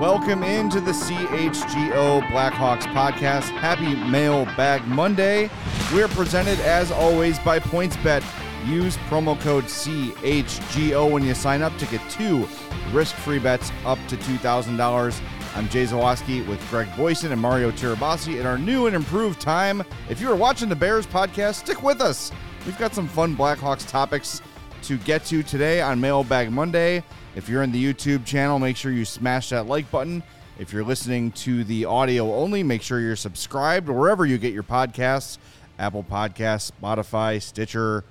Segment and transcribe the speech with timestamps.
[0.00, 3.50] Welcome into the CHGO Blackhawks podcast.
[3.58, 5.50] Happy Mailbag Monday.
[5.92, 8.22] We're presented as always by PointsBet.
[8.64, 12.46] Use promo code CHGO when you sign up to get two
[12.92, 15.20] risk-free bets up to $2,000.
[15.56, 19.82] I'm Jay Zawaski with Greg Boysen and Mario Tirabassi in our new and improved time.
[20.08, 22.30] If you are watching the Bears podcast, stick with us.
[22.64, 24.42] We've got some fun Blackhawks topics
[24.82, 27.02] to get to today on Mailbag Monday.
[27.36, 30.22] If you're in the YouTube channel, make sure you smash that like button.
[30.58, 34.62] If you're listening to the audio only, make sure you're subscribed wherever you get your
[34.64, 35.38] podcasts
[35.78, 38.02] Apple Podcasts, Spotify, Stitcher,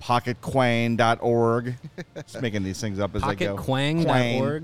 [0.00, 1.74] pocketquang.org.
[2.14, 3.56] Just making these things up as I go.
[3.56, 4.62] Pocketquang.org.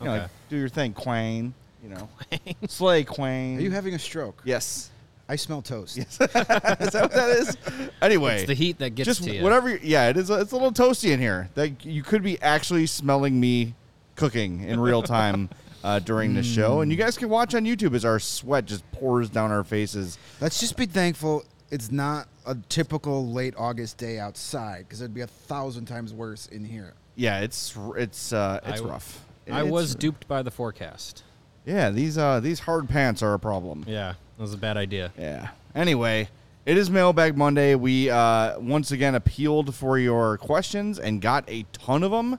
[0.00, 0.20] You know, Okay.
[0.22, 1.54] like, do your thing, Quang.
[1.82, 2.08] You know,
[2.68, 3.56] Slay Quang.
[3.58, 4.42] Are you having a stroke?
[4.44, 4.90] Yes.
[5.28, 5.96] I smell toast.
[5.96, 6.20] Yes.
[6.20, 7.56] is that what that is?
[8.00, 9.42] Anyway, It's the heat that gets just to you.
[9.42, 9.76] whatever.
[9.76, 10.30] Yeah, it is.
[10.30, 11.50] It's a little toasty in here.
[11.54, 13.74] That you could be actually smelling me
[14.14, 15.50] cooking in real time
[15.82, 18.88] uh, during the show, and you guys can watch on YouTube as our sweat just
[18.92, 20.16] pours down our faces.
[20.40, 25.22] Let's just be thankful it's not a typical late August day outside because it'd be
[25.22, 26.94] a thousand times worse in here.
[27.16, 29.24] Yeah, it's it's uh, it's I- rough.
[29.50, 31.24] I It's- was duped by the forecast.
[31.64, 33.84] Yeah, these uh these hard pants are a problem.
[33.88, 35.12] Yeah, that was a bad idea.
[35.18, 35.48] Yeah.
[35.74, 36.28] Anyway,
[36.64, 37.74] it is Mailbag Monday.
[37.74, 42.38] We uh, once again appealed for your questions and got a ton of them.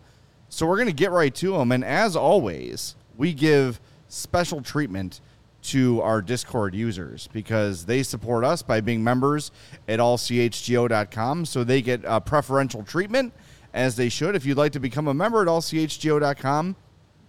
[0.50, 1.72] So we're going to get right to them.
[1.72, 5.22] And as always, we give special treatment
[5.64, 9.52] to our Discord users because they support us by being members
[9.88, 11.46] at allchgo.com.
[11.46, 13.34] So they get uh, preferential treatment
[13.74, 14.36] as they should.
[14.36, 16.76] If you'd like to become a member at allchgo.com,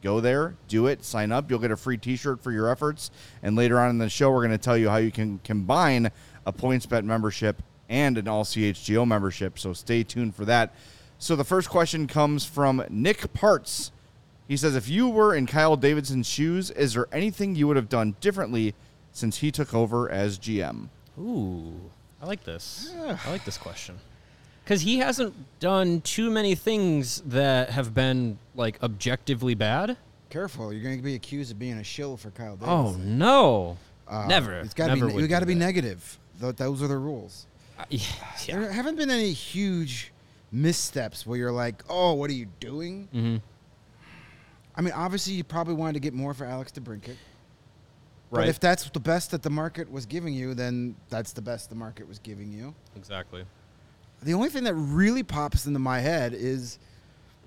[0.03, 1.51] go there, do it, sign up.
[1.51, 3.11] You'll get a free T-shirt for your efforts.
[3.43, 6.11] And later on in the show, we're going to tell you how you can combine
[6.47, 9.59] a PointsBet membership and an All CHGO membership.
[9.59, 10.75] So stay tuned for that.
[11.19, 13.91] So the first question comes from Nick Parts.
[14.47, 17.89] He says, "If you were in Kyle Davidson's shoes, is there anything you would have
[17.89, 18.75] done differently
[19.13, 20.89] since he took over as GM?"
[21.19, 21.75] Ooh,
[22.23, 22.91] I like this.
[22.97, 23.97] I like this question
[24.65, 29.97] because he hasn't done too many things that have been like objectively bad.
[30.31, 32.69] Careful, you're going to be accused of being a shill for Kyle Davis.
[32.69, 34.61] Oh no, Uh, never.
[34.61, 35.15] It's got to be.
[35.15, 35.61] You got to be that.
[35.61, 36.19] negative.
[36.41, 37.47] Th- Those are the rules.
[37.79, 38.03] Uh, yeah,
[38.47, 40.13] There haven't been any huge
[40.53, 43.37] missteps where you're like, "Oh, what are you doing?" hmm
[44.77, 47.17] I mean, obviously, you probably wanted to get more for Alex DeBrincat.
[48.31, 48.49] But Right.
[48.49, 51.75] if that's the best that the market was giving you, then that's the best the
[51.75, 52.75] market was giving you.
[52.95, 53.45] Exactly.
[54.23, 56.79] The only thing that really pops into my head is,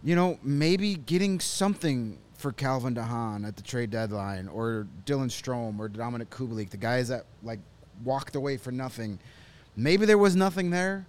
[0.04, 5.28] you know, maybe getting something for Calvin de Haan at the trade deadline, or Dylan
[5.30, 7.60] Strome, or Dominic Kubalik, the guys that like
[8.04, 9.20] walked away for nothing.
[9.76, 11.06] Maybe there was nothing there.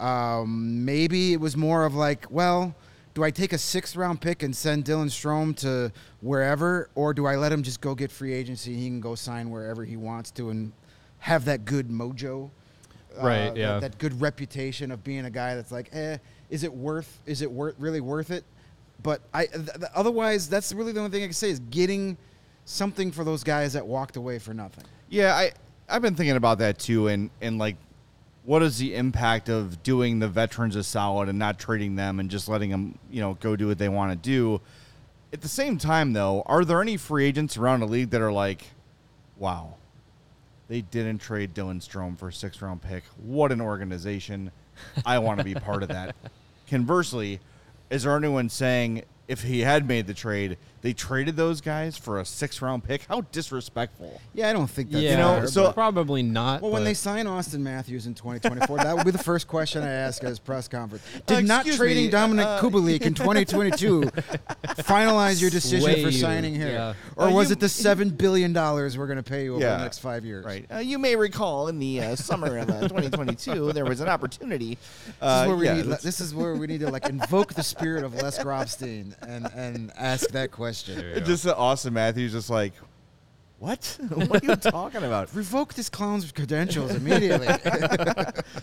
[0.00, 2.74] Um, maybe it was more of like, well,
[3.14, 7.26] do I take a sixth round pick and send Dylan Strome to wherever, or do
[7.26, 8.72] I let him just go get free agency?
[8.72, 10.72] and He can go sign wherever he wants to and
[11.20, 12.50] have that good mojo
[13.18, 13.78] Right, that- yeah.
[13.78, 16.18] That, good reputation of being a guy that's like, eh,
[16.50, 17.20] is it worth?
[17.26, 18.44] Is it worth really worth it?
[19.02, 22.16] But I, th- th- otherwise, that's really the only thing I can say is getting
[22.64, 24.84] something for those guys that walked away for nothing.
[25.08, 25.52] Yeah, I
[25.88, 27.76] I've been thinking about that too, and and like,
[28.44, 32.30] what is the impact of doing the veterans a solid and not trading them and
[32.30, 34.60] just letting them you know go do what they want to do?
[35.32, 38.32] At the same time, though, are there any free agents around the league that are
[38.32, 38.64] like,
[39.36, 39.74] wow,
[40.68, 43.04] they didn't trade Dylan Strome for a six round pick?
[43.16, 44.50] What an organization!
[45.04, 46.14] I want to be part of that.
[46.68, 47.40] Conversely,
[47.90, 52.20] is there anyone saying if he had made the trade, they traded those guys for
[52.20, 53.02] a six round pick?
[53.08, 54.20] How disrespectful!
[54.34, 56.62] Yeah, I don't think that's yeah, you know, fair, so- probably not.
[56.62, 59.90] well, when they sign Auston Matthews in 2024, that would be the first question I
[59.90, 61.02] ask at his press conference.
[61.26, 64.02] Did not trading me, Dominic uh, Kubalik in 2022
[64.86, 66.94] finalize your decision Sway for you, signing here, yeah.
[67.16, 69.62] or Uh, was you- it the seven billion dollars we're going to pay you over
[69.64, 69.78] Yeah.
[69.78, 70.44] the next five years?
[70.44, 70.66] Right.
[70.72, 74.76] Uh, you may recall in the uh, summer of uh, 2022, there was an opportunity.
[74.76, 75.86] This Uh, is where we yeah, need.
[76.02, 79.90] This is where we need to like invoke the spirit of Les Grobstein and and
[79.96, 80.75] ask that question.
[80.84, 81.26] There you go.
[81.26, 82.72] just uh, Auston Matthews, just like,
[83.58, 83.98] what?
[84.08, 85.28] what are you talking about?
[85.34, 87.48] Revoke this clown's credentials immediately.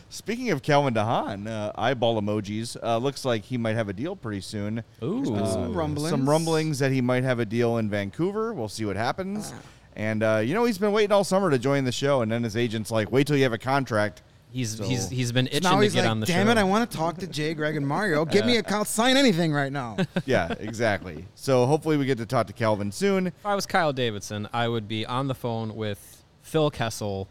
[0.09, 2.77] Speaking of Calvin de Haan, uh, eyeball emojis.
[2.81, 4.83] Uh, looks like he might have a deal pretty soon.
[5.01, 5.23] Ooh.
[5.23, 6.09] been some rumblings.
[6.11, 8.53] Some rumblings that he might have a deal in Vancouver.
[8.53, 9.51] We'll see what happens.
[9.55, 9.59] Ah.
[9.95, 12.43] And uh, you know he's been waiting all summer to join the show, and then
[12.43, 14.21] his agent's like, "Wait till you have a contract."
[14.53, 16.33] He's So- he's he's been itching now to he's get like, on the show.
[16.33, 16.51] "Damn show.
[16.51, 16.57] it!
[16.59, 18.23] I want to talk to Jay, Greg, and Mario.
[18.23, 18.85] Give me a call.
[18.85, 19.97] Sign anything right now."
[20.27, 21.25] yeah, exactly.
[21.33, 23.27] So hopefully we get to talk to Calvin soon.
[23.27, 27.27] If I was Kyle Davidson, I would be on the phone with Phil Kessel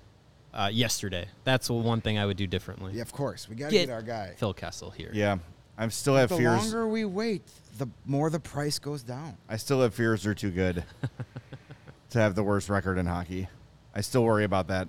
[0.52, 1.28] uh, yesterday.
[1.44, 2.94] That's the one thing I would do differently.
[2.94, 4.32] yeah, of course, we got to Get get our guy.
[4.36, 5.10] Phil Kessel here.
[5.14, 5.38] Yeah.
[5.78, 6.60] I still have the fears.
[6.60, 7.42] longer we wait,
[7.78, 9.36] the more the price goes down.
[9.48, 10.84] I still have fears they're too good
[12.10, 13.48] to have the worst record in hockey.
[13.94, 14.88] I still worry about that.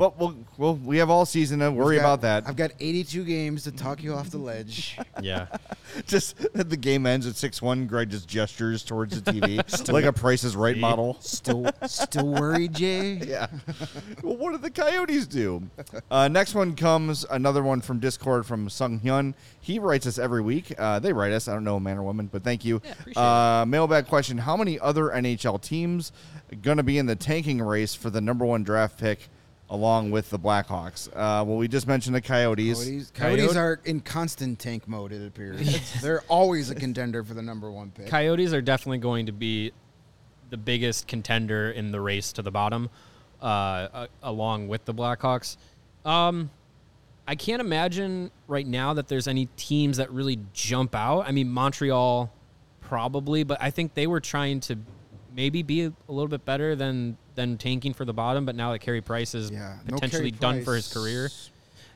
[0.00, 2.48] But we'll, we'll we have all season to worry got- about that.
[2.48, 4.98] I've got 82 games to talk you off the ledge.
[5.20, 5.48] Yeah.
[6.06, 7.86] just the game ends at six one.
[7.86, 11.18] Greg just gestures towards the TV like a Price is Right model.
[11.20, 13.20] Still, still worried, Jay?
[13.26, 13.48] Yeah.
[14.22, 15.64] well, what did the Coyotes do?
[16.10, 19.34] Uh, next one comes another one from Discord from Sung Hyun.
[19.60, 20.72] He writes us every week.
[20.78, 21.48] Uh, they write us.
[21.48, 22.80] I don't know man or woman, but thank you.
[23.06, 26.12] Yeah, uh, mailbag question: How many other NHL teams
[26.62, 29.28] going to be in the tanking race for the number one draft pick?
[29.72, 31.08] Along with the Blackhawks.
[31.08, 32.76] Uh, well, we just mentioned the Coyotes.
[33.12, 36.00] Coyotes, Coyote- are in constant tank mode, it appears.
[36.02, 38.08] They're always a contender for the number one pick.
[38.08, 39.70] Coyotes are definitely going to be
[40.50, 42.90] the biggest contender in the race to the bottom,
[43.40, 45.56] uh, uh, along with the Blackhawks.
[46.04, 46.50] Um,
[47.28, 51.28] I can't imagine right now that there's any teams that really jump out.
[51.28, 52.32] I mean, Montreal
[52.80, 54.76] probably, but I think they were trying to
[55.32, 58.44] maybe be a little bit better than than tanking for the bottom.
[58.44, 61.30] But now that Carey Price is yeah, no potentially Carey done for his career,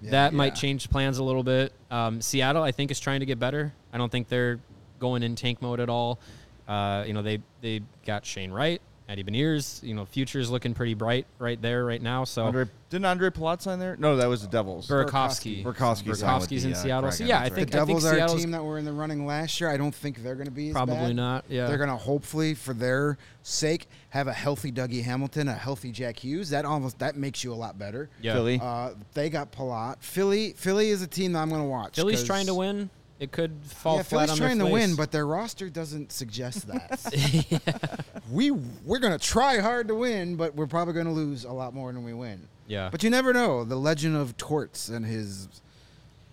[0.01, 0.11] Yeah.
[0.13, 1.73] that might change plans a little bit.
[1.91, 3.73] Um, Seattle, I think, is trying to get better.
[3.93, 4.59] I don't think they're
[4.99, 6.19] going in tank mode at all.
[6.67, 9.83] Uh, you know, they they got Shane Wright, Eddie Beniers.
[9.83, 12.25] You know, future's looking pretty bright right there right now.
[12.25, 13.97] So Andre, didn't Andre Palat sign there?
[13.99, 14.89] No, that was the Devils.
[14.89, 17.11] Burakovsky, Burakovsky signed with Burakovsky's the, in uh, Seattle.
[17.13, 18.93] So Kraken, yeah, I think The Devils think are a team that were in the
[18.93, 19.71] running last year.
[19.71, 21.17] I don't think they're going to be as probably bad.
[21.17, 21.45] not.
[21.49, 25.93] Yeah, They're going to hopefully, for their sake, have a healthy Dougie Hamilton, a healthy
[25.93, 26.51] Jack Hughes.
[26.51, 28.09] That almost that makes you a lot better.
[28.23, 28.33] yeah.
[28.35, 28.59] Philly.
[28.63, 30.01] Uh, they got Palat.
[30.01, 31.97] Philly, Philly is a team that I'm going to watch.
[31.97, 32.89] Philly's trying to win.
[33.21, 36.67] It could fall yeah, flat Philly's on trying to win, but their roster doesn't suggest
[36.69, 38.05] that.
[38.31, 41.53] We we're going to try hard to win, but we're probably going to lose a
[41.53, 42.49] lot more than we win.
[42.67, 43.65] yeah, But you never know.
[43.65, 45.49] The legend of Torts and his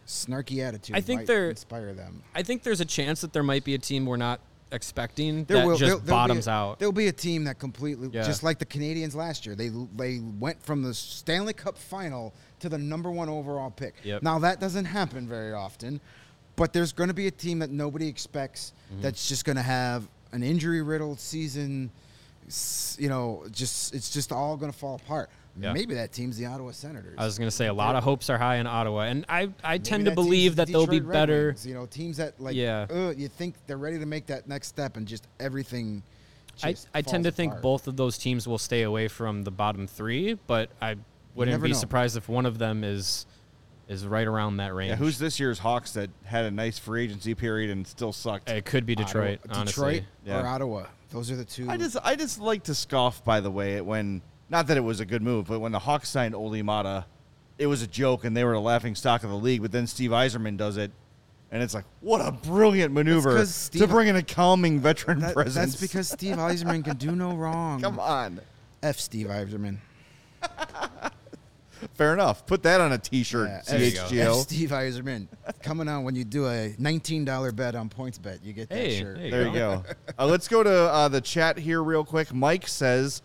[0.07, 2.23] snarky attitude I think might inspire them.
[2.35, 4.39] I think there's a chance that there might be a team we're not
[4.73, 6.79] expecting There that will just there'll- there'll bottoms a, out.
[6.79, 8.23] There'll be a team that completely, Yeah.
[8.23, 9.53] just like the Canadiens last year.
[9.55, 13.95] They they went from the Stanley Cup final to the number one overall pick.
[14.03, 14.23] Yep.
[14.23, 15.99] Now that doesn't happen very often,
[16.55, 19.03] but there's going to be a team that nobody expects Mm-hmm.
[19.03, 21.89] that's just going to have an injury riddled season.
[22.97, 25.29] You know, just it's just all going to fall apart.
[25.59, 25.71] Yeah.
[25.73, 27.15] Maybe that team's the Ottawa Senators.
[27.17, 29.49] I was going to say a lot of hopes are high in Ottawa, and I
[29.63, 31.47] I Maybe tend to believe that they'll be Red better.
[31.47, 32.87] Wings, you know, teams that like, Yeah.
[32.89, 36.03] uh, you think they're ready to make that next step, and just everything.
[36.63, 39.43] I, just I tend to falls think both of those teams will stay away from
[39.43, 40.95] the bottom three, but I
[41.35, 41.75] wouldn't be know.
[41.75, 43.25] surprised if one of them is
[43.91, 44.89] is right around that range.
[44.89, 48.49] Yeah, who's this year's Hawks that had a nice free agency period and still sucked?
[48.49, 49.39] It could be Detroit.
[49.45, 50.41] Ottawa, honestly, Detroit Yeah.
[50.41, 50.83] or Ottawa.
[51.11, 51.69] Those are the two.
[51.69, 54.99] I just I just like to scoff by the way when not that it was
[55.01, 57.05] a good move, but when the Hawks signed Olli Maatta,
[57.57, 59.61] it was a joke and they were a laughing stock of the league.
[59.61, 60.91] But then Steve Yzerman does it,
[61.51, 65.33] and it's like what a brilliant maneuver 'cause to bring in a calming veteran That-
[65.33, 65.55] presence.
[65.73, 67.81] that's because Steve Yzerman can do no wrong.
[67.81, 68.39] come on,
[68.81, 69.77] F Steve Yzerman.
[71.93, 72.45] fair enough.
[72.45, 73.47] Put that on a T-shirt.
[73.49, 74.15] Yeah, There you F, go.
[74.15, 74.29] CHGO.
[74.39, 75.27] F Steve Yzerman.
[75.63, 78.99] Coming on when you do a $19 bet on points bet, you get that Hey,
[78.99, 79.17] shirt.
[79.17, 79.29] hey.
[79.29, 79.83] There you go.
[80.17, 82.33] uh, let's go to uh, the chat here real quick.
[82.33, 83.21] Mike says,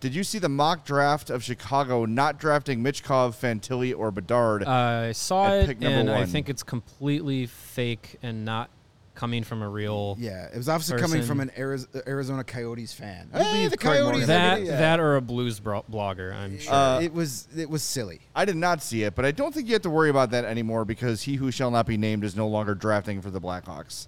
[0.00, 5.12] "Did you see the mock draft of Chicago not drafting Michkov, Fantilli, or Bedard?" I
[5.12, 8.70] saw it, pick number and I think it's completely fake and not
[9.20, 10.16] coming from a real.
[10.18, 13.28] Yeah, it was obviously coming from an Ariz- Arizona Coyotes fan.
[13.34, 14.26] Hey, the Coyotes!
[14.26, 14.78] That yeah.
[14.78, 16.72] that or a blues bro- blogger, I'm sure.
[16.72, 18.22] Uh, it was it was silly.
[18.34, 20.46] I did not see it, but I don't think you have to worry about that
[20.46, 24.06] anymore because he who shall not be named is no longer drafting for the Blackhawks.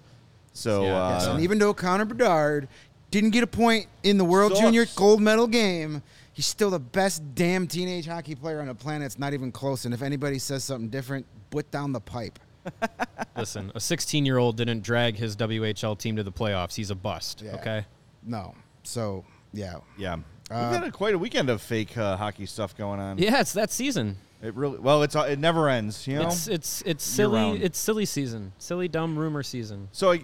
[0.53, 0.95] So Yeah.
[1.03, 2.67] uh, Yes, and even though Connor Bedard
[3.11, 4.61] didn't get a point in the World Sucks.
[4.61, 6.01] Junior gold medal game,
[6.33, 9.05] he's still the best damn teenage hockey player on the planet.
[9.05, 9.85] It's not even close.
[9.85, 12.39] And if anybody says something different, put down the pipe.
[13.37, 16.75] Listen, a 16 year old didn't drag his WHL team to the playoffs.
[16.75, 17.41] He's a bust.
[17.43, 17.55] Yeah.
[17.55, 17.85] Okay.
[18.23, 18.55] No.
[18.83, 20.13] So yeah, yeah,
[20.51, 23.17] Uh, we've had a, quite a weekend of fake uh, hockey stuff going on.
[23.17, 24.17] Yeah, it's that season.
[24.41, 25.03] It really well.
[25.03, 26.05] It's uh, it never ends.
[26.05, 26.27] You know.
[26.27, 27.61] It's it's it's silly.
[27.63, 28.51] It's silly season.
[28.57, 29.87] Silly dumb rumor season.
[29.93, 30.17] so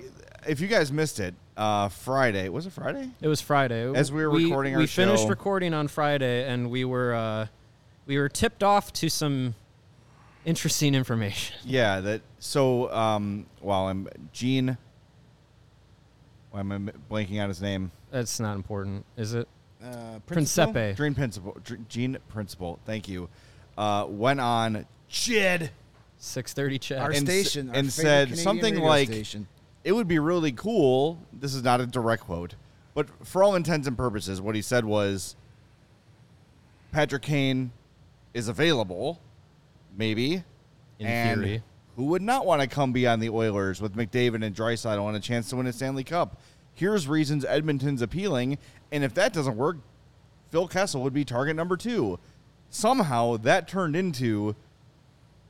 [0.48, 3.10] if you guys missed it, uh, Friday was it Friday?
[3.22, 3.94] It was Friday.
[3.94, 7.48] As we were recording our we finished recording on Friday, and we were uh,
[8.08, 9.56] we were tipped off to some
[10.46, 11.56] interesting information.
[11.66, 12.22] Yeah, that.
[12.40, 14.78] So, um, while I'm Gene,
[16.52, 17.92] why am I m- blanking out his name?
[18.12, 19.48] That's not important, is it?
[19.84, 20.96] uh, Principe.
[20.96, 21.58] Gene Principal.
[21.88, 22.80] Gene Principal.
[22.86, 23.30] Thank you.
[23.78, 25.70] Uh, went on Jid.
[26.22, 26.98] Six thirty CHED.
[27.00, 29.48] our And s- station, our and said Canadian something like- station.
[29.86, 31.18] It would be really cool.
[31.32, 32.56] This is not a direct quote,
[32.94, 35.38] but for all intents and purposes, what he said was
[36.92, 37.72] Patrick Kane
[38.34, 39.22] is available,
[40.04, 40.44] maybe.
[40.98, 41.64] In and theory.
[41.98, 45.16] Who would not want to come be on the Oilers with McDavid and Draisaitl and
[45.16, 46.42] a chance to win a Stanley Cup?
[46.74, 48.58] Here's reasons Edmonton's appealing,
[48.92, 49.78] and if that doesn't work,
[50.50, 52.18] Phil Kessel would be target number two.
[52.70, 54.56] Somehow that turned into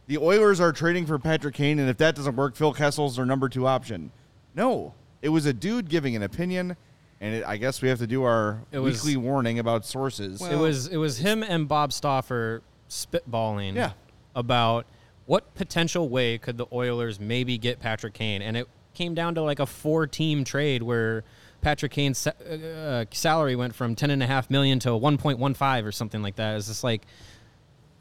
[0.07, 3.25] the Oilers are trading for Patrick Kane, and if that doesn't work, Phil Kessel's their
[3.27, 4.11] number two option.
[4.55, 6.75] No, it was a dude giving an opinion,
[7.21, 10.41] and it, I guess we have to do our It was- weekly warning about sources.
[10.41, 13.91] it was it was him and Bob Stauffer spitballing Yeah.
[14.35, 14.85] About
[15.25, 19.41] what potential way could the Oilers maybe get Patrick Kane, and it came down to
[19.41, 21.23] like a four-team trade where
[21.61, 25.39] Patrick Kane's sa- uh, salary went from ten and a half million to one point
[25.39, 26.57] one five or something like that.
[26.57, 27.05] It's just like,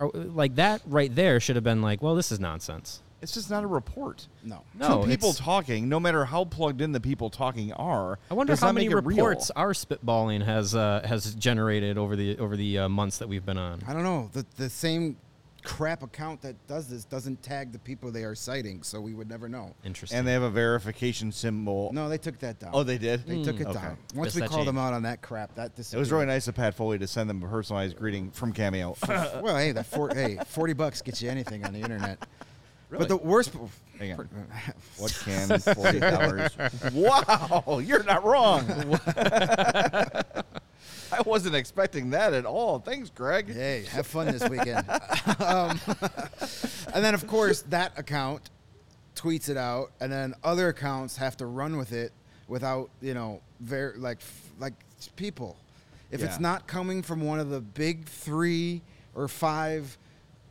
[0.01, 3.03] or, like that right there should have been like, well, this is nonsense.
[3.21, 4.29] it's just not a report.
[4.45, 4.63] No.
[4.75, 8.19] No, Two people talking, no matter how plugged in the people talking are.
[8.31, 9.17] I wonder how many make it real.
[9.17, 13.45] reports our spitballing has uh, has generated over the over the uh, months that we've
[13.45, 13.83] been on.
[13.87, 14.31] I don't know.
[14.33, 15.17] The the same
[15.65, 19.29] crap account that does this doesn't tag the people they are citing, so we would
[19.29, 19.75] never know.
[19.85, 20.19] Interesting.
[20.19, 21.91] And they have a verification symbol.
[21.93, 22.71] No, they took that down.
[22.73, 23.27] Oh, they did.
[23.27, 23.71] They took it mm.
[23.71, 23.81] Okay.
[23.81, 23.99] down.
[24.15, 26.49] Once Guess we that called them out on that crap, that It was really nice
[26.49, 28.97] of Pat Foley to send them a personalized greeting from Cameo.
[29.09, 32.27] well, hey, that four, hey, forty bucks gets you anything on the internet.
[32.91, 33.07] Really?
[33.07, 33.53] But the worst.
[33.99, 34.29] Hang on.
[34.99, 36.57] What can forty dollars?
[36.93, 38.67] wow, you're not wrong.
[41.13, 42.79] I wasn't expecting that at all.
[42.79, 43.53] Thanks, Greg.
[43.53, 44.89] Hey, have fun this weekend.
[45.39, 45.81] um,
[46.95, 48.51] and then, of course, that account
[49.15, 52.13] tweets it out, and then other accounts have to run with it
[52.47, 54.75] without, you know, very like f- like
[55.17, 55.57] people.
[56.11, 58.81] If it's not coming from one of the big three
[59.15, 59.99] or five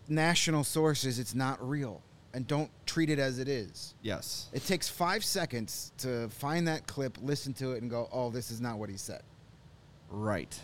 [0.07, 2.01] national sources, it's not real.
[2.33, 3.95] And don't treat it as it is.
[4.03, 4.49] Yes.
[4.53, 8.51] It takes five seconds to find that clip, listen to it, and go, "Oh, this
[8.51, 9.23] is not what he said."
[10.09, 10.59] Right.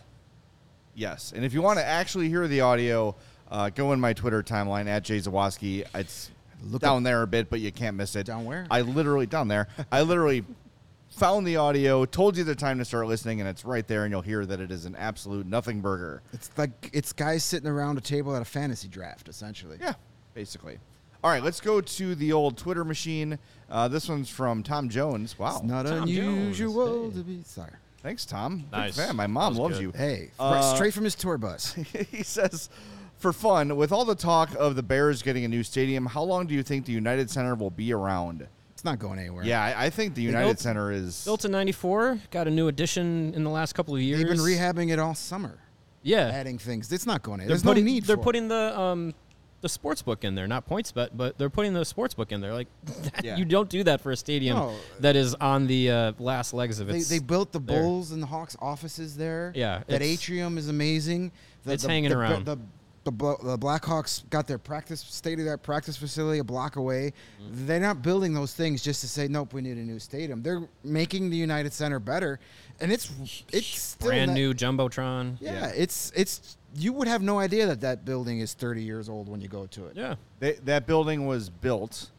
[0.96, 1.34] Yes.
[1.36, 3.16] And if you want to actually hear the audio,
[3.50, 5.86] uh, go in my Twitter timeline at Jay Zawaski.
[5.96, 6.32] It's
[6.70, 8.26] Look down there a bit, but you can't miss it.
[8.26, 8.66] Down where?
[8.72, 9.68] I literally down there.
[9.92, 10.46] I literally
[11.10, 14.12] found the audio, told you the time to start listening, and it's right there, and
[14.12, 16.22] you'll hear that it is an absolute nothing burger.
[16.32, 19.78] It's like it's guys sitting around a table at a fantasy draft, essentially.
[19.82, 19.94] Yeah,
[20.34, 20.80] basically.
[21.24, 23.40] All right, let's go to the old Twitter machine.
[23.70, 25.38] Uh, this one's from Tom Jones.
[25.40, 25.56] Wow.
[25.56, 27.16] It's not Tom unusual Jones.
[27.18, 27.72] to be sorry.
[28.04, 28.58] Thanks, Tom.
[28.58, 28.96] Big Nice.
[28.98, 29.16] fan.
[29.16, 29.82] My mom loves good.
[29.84, 29.92] you.
[29.96, 31.74] Hey, Uh, straight from his tour bus.
[32.12, 32.70] he says,
[33.18, 36.46] for fun, with all the talk of the Bears getting a new stadium, how long
[36.46, 38.46] do you think the United Center will be around?
[38.74, 39.46] It's not going anywhere.
[39.46, 41.24] Yeah, I, I think the United built- Center is.
[41.24, 44.20] Built in '94, got a new addition in the last couple of years.
[44.20, 45.58] They've been rehabbing it all summer,
[46.02, 46.92] Yeah, adding things.
[46.92, 47.48] It's not going they're anywhere.
[47.56, 49.14] There's putting, no need They're for putting the um,
[49.64, 52.42] the sports book in there, not points bet, but they're putting the sports book in
[52.42, 52.54] there.
[52.54, 53.38] Like that, Yeah.
[53.38, 54.76] you don't do that for a stadium No.
[55.00, 56.96] that is on the uh, last legs of it.
[56.98, 57.08] its.
[57.08, 57.82] They, they built the there.
[57.82, 59.54] Bulls and the Hawks offices there.
[59.56, 61.32] Yeah, That atrium is amazing.
[61.64, 62.46] The, It's the, hanging the, around.
[62.46, 62.58] The,
[63.06, 67.14] the, the Blackhawks got their practice state of that practice facility a block away.
[67.42, 67.68] Mm-hmm.
[67.68, 70.42] They're not building those things just to say nope, we need a new stadium.
[70.44, 72.40] They're making the United Center better,
[72.80, 73.12] and it's
[73.52, 75.36] it's brand not- new jumbotron.
[75.42, 75.68] Yeah, Yeah.
[75.76, 79.42] it's it's you would have no idea that that building is 30 years old when
[79.42, 79.96] you go to it.
[79.96, 80.16] Yeah.
[80.40, 82.10] They, that building was built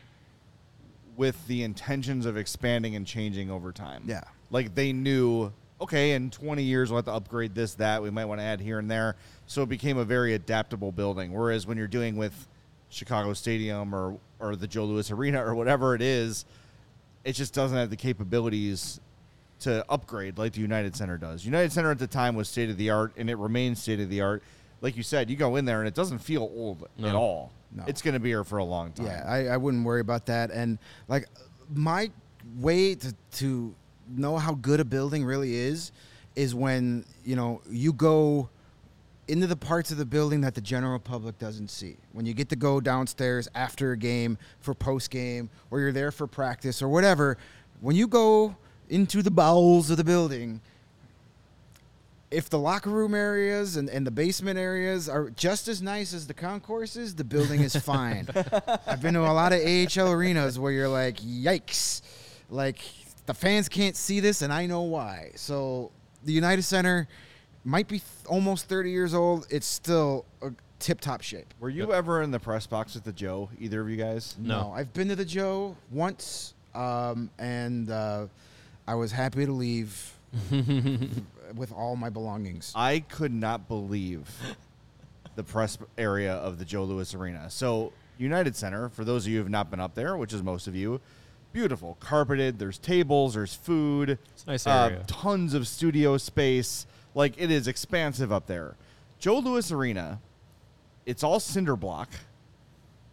[1.17, 4.03] with the intentions of expanding and changing over time.
[4.07, 4.23] Yeah.
[4.51, 8.03] Like they knew, okay, in 20 years we'll have to upgrade this, that.
[8.03, 9.17] We might want to add here and there.
[9.47, 11.33] So it became a very adaptable building.
[11.33, 12.49] Whereas when you're doing with
[12.89, 16.45] Chicago Stadium or, or the Joe Louis Arena or whatever it is,
[17.25, 19.01] it just doesn't have the capabilities
[19.65, 21.45] to upgrade like the United Center does.
[21.45, 24.09] United Center at the time was state of the art and it remains state of
[24.09, 24.43] the art.
[24.81, 27.51] Like you said, you go in there and it doesn't feel old at all.
[27.73, 27.85] No.
[27.87, 29.07] It's going to be here for a long time.
[29.07, 30.51] Yeah, I, I wouldn't worry about that.
[30.51, 30.79] And
[31.09, 31.27] like
[31.75, 32.11] my
[32.59, 33.75] way to to
[34.09, 35.91] know how good a building really is
[36.37, 38.49] is when you know you go
[39.27, 41.97] into the parts of the building that the general public doesn't see.
[42.13, 46.11] When you get to go downstairs after a game for post game, or you're there
[46.11, 47.39] for practice or whatever,
[47.81, 48.55] when you go
[48.89, 50.61] into the bowels of the building,
[52.31, 56.27] if the locker room areas and, and the basement areas are just as nice as
[56.27, 58.27] the concourses, the building is fine.
[58.87, 62.03] I've been to a lot of AHL arenas where you're like, yikes.
[62.51, 62.79] Like,
[63.27, 65.31] the fans can't see this, and I know why.
[65.37, 65.91] So,
[66.25, 67.09] the United Center
[67.65, 69.47] might be th- almost 30 years old.
[69.49, 71.47] It's still a tip top shape.
[71.61, 73.49] Were you ever in the press box at the Joe?
[73.59, 74.37] Either of you guys?
[74.39, 74.73] No.
[74.75, 78.27] I've been to the Joe once, um, and uh,
[78.87, 80.13] I was happy to leave
[80.51, 82.73] with all my belongings.
[82.75, 84.29] I could not believe
[85.37, 87.51] the press area of the Joe Louis Arena.
[87.51, 90.43] So, United Center, for those of you who have not been up there, which is
[90.43, 91.01] most of you,
[91.53, 92.59] beautiful, carpeted.
[92.59, 95.05] There's tables, there's food, It's a nice uh, area.
[95.07, 96.87] tons of studio space.
[97.15, 98.75] Like it is expansive up there.
[99.19, 100.21] Joe Louis Arena,
[101.07, 102.11] it's all cinder block.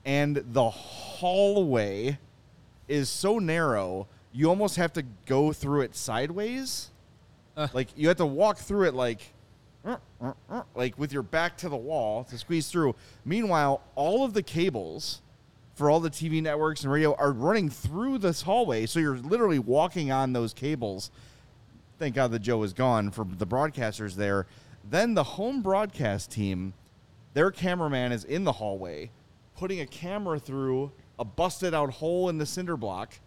[0.04, 2.18] and the hallway
[2.88, 6.89] is so narrow you almost have to go through it sideways.
[7.57, 7.67] Uh.
[7.73, 9.33] like you have to walk through it like
[10.75, 12.95] like with your back to the wall to squeeze through.
[13.25, 15.21] Meanwhile, all of the cables
[15.73, 19.59] for all the TV networks and radio are running through this hallway, so you're literally
[19.59, 21.09] walking on those cables.
[21.97, 24.45] Thank God that Joe is gone for the broadcasters there.
[24.89, 26.73] Then the home broadcast team,
[27.33, 29.11] their cameraman is in the hallway,
[29.55, 33.19] putting a camera through a busted out hole in the cinder block,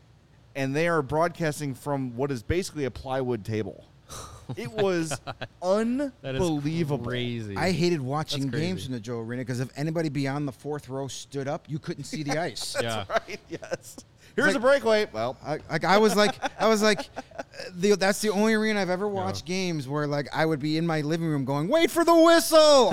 [0.56, 3.84] and they are broadcasting from what is basically a plywood table.
[4.58, 5.18] It was
[5.62, 5.78] oh
[6.20, 7.06] That is unbelievable.
[7.06, 7.56] crazy.
[7.56, 8.66] I hated watching crazy.
[8.66, 11.78] games in the Joe Arena because if anybody beyond the fourth row stood up, you
[11.78, 12.76] couldn't see the ice.
[12.78, 13.04] yeah.
[13.08, 13.40] Right?
[13.48, 13.96] Yes.
[14.36, 15.08] Here's like- a breakaway.
[15.10, 17.08] Well, I, like I was like I was like
[17.74, 20.86] the, that's the only arena I've ever watched games where like I would be in
[20.86, 22.92] my living room going wait for the whistle.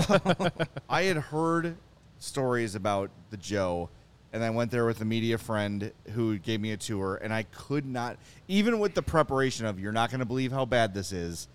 [0.90, 1.76] I had heard
[2.20, 3.90] stories about the Joe,
[4.34, 7.44] and I went there with a media friend who gave me a tour, and I
[7.44, 11.12] could not, even with the preparation of you're not going to believe how bad this
[11.12, 11.48] is.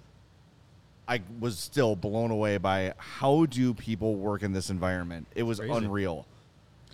[1.09, 5.26] I was still blown away by how do people work in this environment.
[5.35, 5.73] It was Crazy.
[5.73, 6.26] unreal,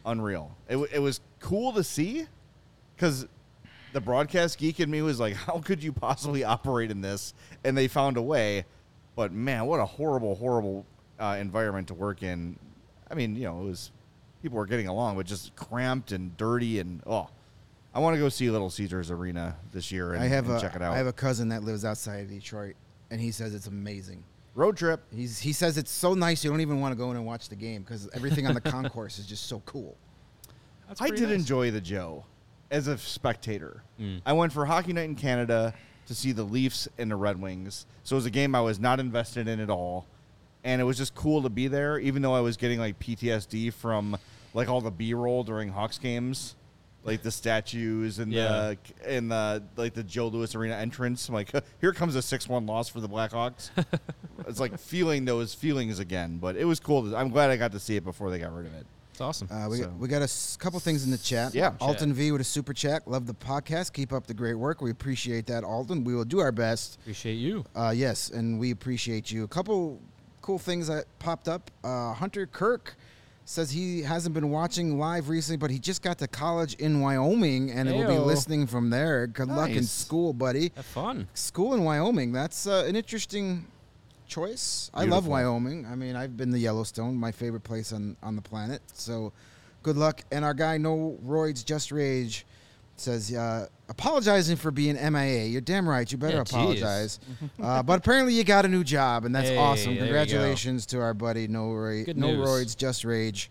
[0.05, 0.55] unreal.
[0.69, 2.27] It, it was cool to see,
[2.95, 3.27] because
[3.93, 7.35] the broadcast geek in me was like, how could you possibly operate in this?
[7.65, 8.67] And they found a way.
[9.17, 10.87] But man, what a horrible, horrible
[11.19, 12.59] uh, environment to work in.
[13.11, 13.91] I mean, you know, it was
[14.43, 17.29] people were getting along, but just cramped and dirty and oh.
[17.95, 20.61] I want to go see Little Caesars Arena this year and, I have and a
[20.61, 20.95] check it out.
[20.95, 22.75] I have a cousin that lives outside of Detroit,
[23.11, 24.25] and he says it's amazing.
[24.55, 25.03] Road trip.
[25.15, 27.51] He's he says it's so nice you don't even want to go in and watch
[27.51, 29.97] the game because everything on the concourse is just so cool.
[30.89, 31.33] That's I did nice.
[31.33, 32.25] enjoy the Joe
[32.71, 33.83] as a spectator.
[34.01, 34.23] Mm.
[34.25, 35.75] I went for Hockey Night in Canada
[36.07, 37.87] to see the Leafs and the Red Wings.
[38.03, 40.07] So it was a game I was not invested in at all.
[40.65, 43.73] And it was just cool to be there, even though I was getting like PTSD
[43.73, 44.17] from
[44.55, 46.55] like all the B roll during Hawks games.
[47.05, 48.75] Like the statues and Yeah.
[49.03, 51.29] the and the like the Joe Louis Arena entrance.
[51.29, 53.71] I'm like, here comes a six one loss for the Blackhawks.
[54.47, 56.39] it's like feeling those feelings again.
[56.39, 57.11] But it was cool.
[57.11, 58.87] To, I'm glad I got to see it before they got rid of it.
[59.11, 59.49] It's awesome.
[59.51, 61.55] Uh, we, So- got, we got a s- couple things in the chat.
[61.57, 61.75] Yeah.
[61.81, 63.07] Alton V with a super chat.
[63.09, 63.93] Love the podcast.
[63.93, 64.81] Keep up the great work.
[64.81, 66.05] We appreciate that, Alton.
[66.05, 66.99] We will do our best.
[67.01, 67.65] Appreciate you.
[67.75, 69.43] Uh, yes, and we appreciate you.
[69.43, 70.01] A couple
[70.41, 71.69] cool things that popped up.
[71.83, 72.95] Uh, Hunter Kirk
[73.45, 77.71] says he hasn't been watching live recently, but he just got to college in Wyoming
[77.71, 79.27] and it will be listening from there.
[79.27, 80.73] Good luck in school, buddy.
[80.77, 81.29] Have fun.
[81.35, 82.33] School in Wyoming.
[82.33, 83.67] That's uh, an interesting
[84.27, 84.91] choice.
[84.95, 85.87] I love Wyoming.
[85.87, 88.81] I mean, I've been to Yellowstone, my favorite place on, on the planet.
[88.95, 89.33] So
[89.83, 90.23] good luck.
[90.31, 92.47] And our guy, No Roids Just Rage,
[93.03, 95.45] says, uh, apologizing for being MIA.
[95.45, 96.11] You're damn right.
[96.11, 97.21] You better Yeah, apologize.
[97.63, 99.95] uh, but apparently you got a new job, and that's Hey, awesome.
[99.95, 100.19] there you go.
[100.21, 102.29] Congratulations to our buddy, No, Roy, no.
[102.29, 103.51] Roids Just Rage.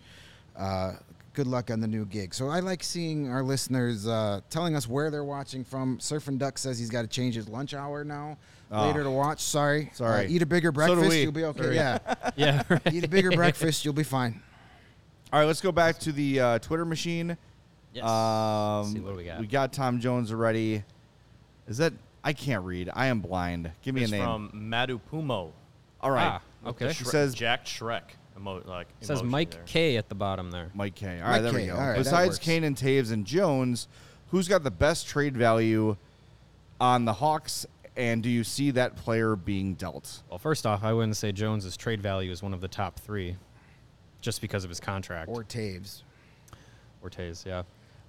[0.58, 0.94] Uh,
[1.34, 2.34] good luck on the new gig.
[2.34, 5.98] So I like seeing our listeners uh, telling us where they're watching from.
[6.00, 8.38] Surfing Duck says he's got to change his lunch hour now.
[8.72, 8.88] Oh.
[8.88, 9.42] Later to watch.
[9.42, 9.90] Sorry.
[9.94, 10.26] Sorry.
[10.26, 11.10] Uh, eat a bigger breakfast.
[11.10, 11.22] we.
[11.24, 11.64] you'll be okay.
[11.64, 11.76] Sorry.
[11.76, 11.98] Yeah.
[12.38, 12.64] Yeah.
[12.70, 12.94] Right.
[12.94, 13.84] eat a bigger breakfast.
[13.84, 14.42] You'll be fine.
[15.34, 17.38] All right, let's go back to the uh, Twitter machine.
[17.94, 18.06] Yes.
[18.06, 19.40] Um, see what we got.
[19.40, 20.84] We got Tom Jones already.
[21.68, 21.94] Is that?
[22.24, 22.90] I can't read.
[22.94, 23.72] I am blind.
[23.82, 24.24] Give me It's a name.
[24.24, 25.52] from Madupumo.
[26.02, 26.40] All right.
[26.66, 26.88] Ah, okay.
[26.88, 28.04] The He Shrek- says- Jack Shrek.
[28.38, 29.64] Emo- like It says Mike there.
[29.66, 30.70] K at the bottom there.
[30.74, 31.08] Mike K.
[31.08, 31.76] All right, Mike right, there we go.
[31.76, 32.40] All right, Besides.
[32.40, 33.88] Kane and Toews and Jones,
[34.30, 35.98] who's got the best trade value
[36.80, 37.66] on the Hawks?
[37.98, 40.24] And do you see that player being dealt?
[40.30, 43.36] Well, first off, I wouldn't say Jones's trade value is one of the top three,
[44.22, 45.30] just because of his contract.
[45.30, 46.04] Or Toews.
[47.04, 47.64] Ortiz, yeah.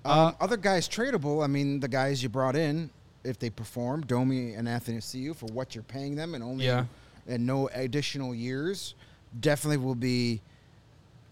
[0.04, 1.44] Um, other guys tradable.
[1.44, 2.90] I mean, the guys you brought in,
[3.24, 6.86] if they perform, Domi and Anthony Cu for what you're paying them, and only Yeah.
[7.28, 8.94] and no additional years,
[9.40, 10.40] definitely will be.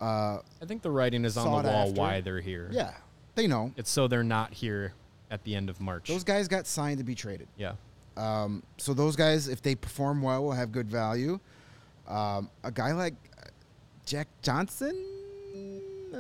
[0.01, 2.01] Uh, I think the writing is on the wall after.
[2.01, 2.69] why they're here.
[2.73, 2.93] yeah,
[3.35, 4.95] they know It's so they're not here
[5.31, 6.09] at the end of March.
[6.09, 7.49] those guys got signed to be traded.
[7.59, 7.73] yeah.
[8.17, 11.39] Um, so those guys, if they perform well, will have good value.
[12.09, 13.47] Um, a guy like uh,
[14.05, 14.97] Jack Johnson,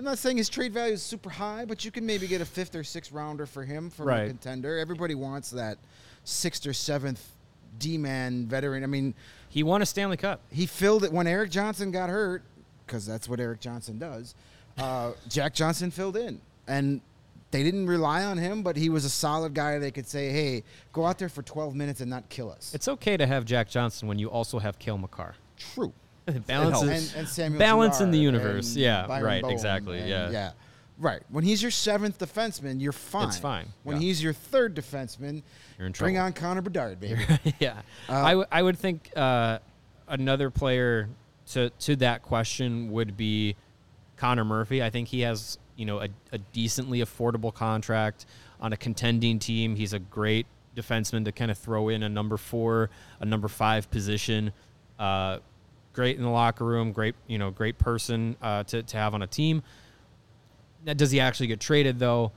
[0.01, 2.47] I'm not saying his trade value is super high, but you can maybe get a
[2.47, 4.79] fifth or sixth rounder for him from a contender.
[4.79, 5.77] Everybody wants that
[6.25, 7.23] sixth or seventh
[7.79, 8.83] D-man veteran.
[8.83, 9.13] I mean,
[9.51, 10.41] He won a Stanley Cup.
[10.51, 12.43] he filled it when Erik Johnson got hurt,
[12.87, 14.35] because that's what Erik Johnson does.
[14.79, 17.03] Uh, Jack Johnson filled in, and
[17.51, 19.79] they didn't rely on him, but he was a solid guy.
[19.79, 22.89] They could say, "Hey, go out there for 12 minutes and not kill us." It's
[22.89, 25.35] okay to have Jack Johnson when you also have Cale Makar.
[25.59, 25.93] true.
[26.47, 28.77] balance is, And, and Samuel balance in the universe.
[28.77, 30.31] Yeah, Byron right, Bowen exactly, and- yeah.
[30.31, 30.53] yeah,
[30.99, 31.23] right.
[31.31, 33.29] When he's your seventh defenseman, you're fine.
[33.29, 34.03] It's fine, When yeah.
[34.03, 35.43] he's your third defenseman,
[35.79, 36.07] You're in trouble.
[36.07, 36.27] bring trouble.
[36.27, 37.23] on Connor Bedard, baby.
[37.59, 39.59] yeah, Uh, I, w- I would think uh,
[40.09, 41.09] another player
[41.49, 43.57] to to that question would be
[44.17, 44.83] Connor Murphy.
[44.83, 48.27] I think he has you know a, a decently affordable contract
[48.61, 49.75] on a contending team.
[49.75, 53.91] He's a great defenseman to kind of throw in a number four, a number five
[53.91, 54.53] position.
[54.99, 55.39] Uh,
[55.93, 59.23] great in the locker room, great you know great person uh, to to have on
[59.23, 59.63] a team.
[60.85, 62.33] Now, does he actually get traded though?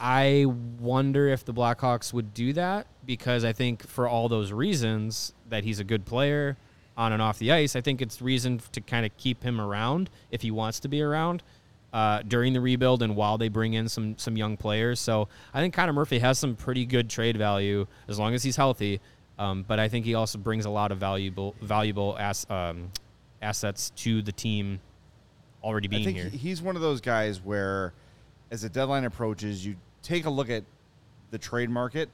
[0.00, 0.46] I
[0.80, 5.62] wonder if the Blackhawks would do that because I think for all those reasons that
[5.62, 6.56] he's a good player
[6.96, 10.10] on and off the ice, I think it's reason to kind of keep him around
[10.32, 11.42] if he wants to be around
[11.92, 14.98] uh, during the rebuild and while they bring in some some young players.
[14.98, 18.56] So I think Connor Murphy has some pretty good trade value as long as he's
[18.56, 19.00] healthy.
[19.42, 22.92] Um, but I think he also brings a lot of valuable valuable ass, um,
[23.40, 24.80] assets to the team
[25.64, 26.28] already being I think here.
[26.28, 27.92] he's one of those guys where,
[28.52, 30.62] as the deadline approaches, you take a look at
[31.32, 32.08] the trade market,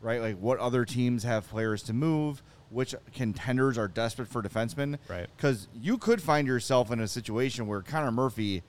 [0.00, 0.20] right?
[0.20, 5.26] Like what other teams have players to move, which contenders are desperate for defensemen, Right.
[5.36, 8.62] Because you could find yourself in a situation where Connor Murphy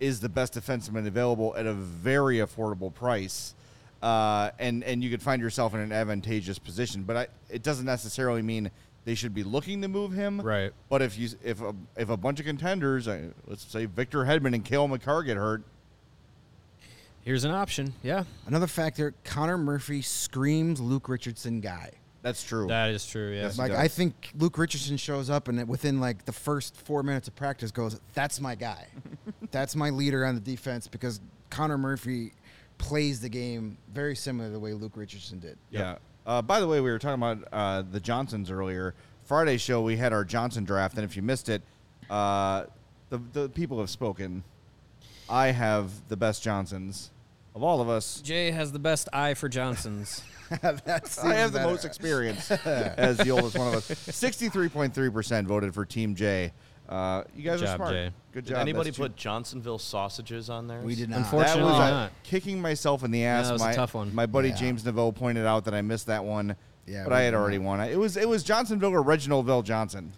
[0.00, 3.54] is the best defenseman available at a very affordable price.
[4.06, 7.86] Uh, and and you could find yourself in an advantageous position, but I, it doesn't
[7.86, 8.70] necessarily mean
[9.04, 10.72] they should be looking to move him, Right.
[10.88, 14.54] but if you if a, if a bunch of contenders, uh, let's say Victor Hedman
[14.54, 15.62] and Cale Makar get hurt,
[17.22, 17.92] Here's an option.
[18.04, 21.90] Yeah, Another factor: Connor Murphy screams Luke Richardson guy.
[22.22, 22.68] that's true.
[22.68, 23.30] that is true.
[23.32, 23.42] Yeah.
[23.42, 23.58] Yes.
[23.58, 23.72] Like.
[23.72, 27.72] I think Luke Richardson shows up and within like the first four minutes of practice
[27.72, 28.86] goes, "That's my guy.
[29.50, 32.32] That's my leader on the defense." Because Connor Murphy
[32.78, 35.58] plays the game very similar to the way Luke Richardson did.
[35.70, 35.96] yeah.
[36.26, 38.94] Uh, by the way, we were talking about uh, the Johnsons earlier.
[39.22, 41.62] Friday show we had our Johnson draft, and if you missed it,
[42.10, 42.64] uh,
[43.10, 44.42] the the people have spoken.
[45.28, 47.10] I have the best Johnsons
[47.56, 48.20] of all of us.
[48.20, 50.22] Jay has the best eye for Johnsons.
[50.60, 53.86] That's I have the most experience as the oldest one of us.
[53.86, 56.52] Sixty-three point three percent voted for Team J.
[56.88, 57.90] Uh, you guys Good are job, smart.
[57.92, 58.10] Jay.
[58.32, 58.58] Good Did job.
[58.60, 60.82] anybody That's two- put Johnsonville sausages on there?
[60.82, 61.18] We did not.
[61.20, 62.12] Unfortunately- that was uh, not?
[62.22, 63.46] kicking myself in the ass.
[63.48, 64.14] that was a my, tough one.
[64.14, 64.54] My buddy Yeah.
[64.54, 66.54] James Naveau pointed out that I missed that one.
[66.86, 67.64] Yeah, but we I had did already not.
[67.66, 67.80] won.
[67.80, 70.10] It was it was Johnsonville or Reginald VelJohnson.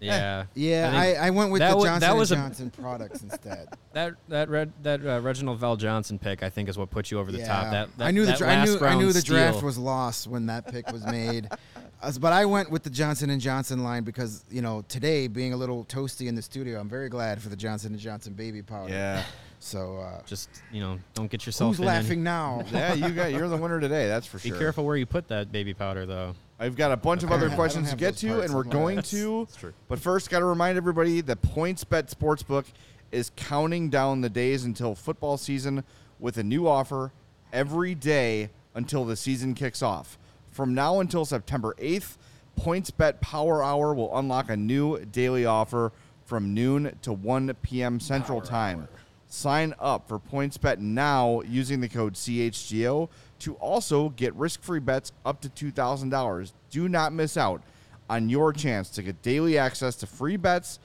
[0.00, 0.44] Yeah.
[0.54, 2.70] Yeah, I I, I, went with that the wa- Johnson that was a- and Johnson
[2.70, 3.68] products instead.
[3.92, 7.32] That that red that uh, Reginald VelJohnson pick I think is what put you over
[7.32, 7.72] the top.
[7.72, 9.66] That, that I knew the dra- I knew I knew round the draft steal.
[9.66, 11.48] was lost when that pick was made.
[12.02, 15.52] Uh, but I went with the Johnson and Johnson line because you know today being
[15.52, 18.62] a little toasty in the studio, I'm very glad for the Johnson and Johnson baby
[18.62, 18.90] powder.
[18.90, 19.22] Yeah,
[19.58, 22.64] So uh, just you know don't get yourself who's in any- laughing now?
[22.72, 22.94] yeah.
[22.94, 24.08] You got you're the winner today.
[24.08, 24.56] That's for Be sure.
[24.56, 26.34] Be careful where you put that baby powder though.
[26.60, 28.64] I've got a bunch of other don't have- I questions to get to, and we're
[28.64, 29.48] going to.
[29.88, 32.66] But first, got to remind everybody that PointsBet Sportsbook
[33.10, 35.84] is counting down the days until football season
[36.20, 37.12] with a new offer
[37.52, 40.18] every day until the season kicks off.
[40.50, 42.18] From now until September 8th,
[42.60, 45.92] PointsBet Power Hour will unlock a new daily offer
[46.26, 47.98] from noon to 1 p.m.
[47.98, 48.86] Central Time.
[49.26, 53.08] Sign up for PointsBet now using the code CHGO
[53.40, 56.52] to also get risk-free bets up to $2,000.
[56.70, 57.62] Do not miss out
[58.08, 60.78] on your chance to get daily access to free bets,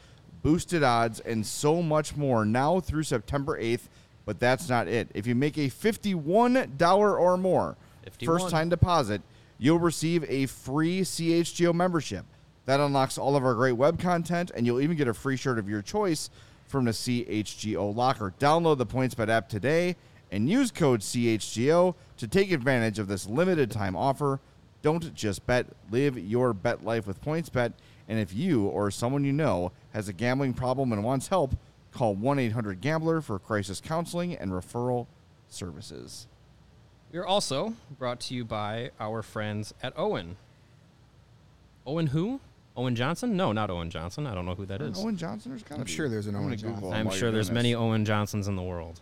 [0.43, 3.87] boosted odds, and so much more now through September 8th.
[4.25, 5.09] But that's not it.
[5.13, 8.39] If you make a $51 or more 51.
[8.39, 9.21] first time deposit,
[9.57, 12.25] you'll receive a free CHGO membership.
[12.65, 15.59] That unlocks all of our great web content, and you'll even get a free shirt
[15.59, 16.29] of your choice
[16.65, 18.33] from the CHGO locker.
[18.39, 19.95] Download the PointsBet app today
[20.35, 24.41] and use code CHGO to take advantage of this limited time offer.
[24.81, 27.71] Don't just bet, live your bet life with PointsBet.
[28.09, 31.55] And if you or someone you know has a gambling problem and wants help,
[31.91, 35.07] call 1 800 Gambler for crisis counseling and referral
[35.47, 36.27] services.
[37.13, 40.35] We are also brought to you by our friends at Owen.
[41.87, 42.41] Owen who?
[42.75, 43.37] Owen Johnson?
[43.37, 44.27] No, not Owen Johnson.
[44.27, 44.99] I don't know who that is.
[44.99, 45.91] Owen Johnson, there's gotta I'm be.
[45.91, 46.93] sure there's an I'm Owen Johnson.
[46.93, 47.73] I'm sure there's many.
[47.73, 48.99] Owen Johnsons in the world.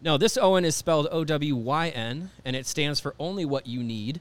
[0.00, 3.66] No, this Owen is spelled O W Y N, and it stands for only what
[3.66, 4.20] you need.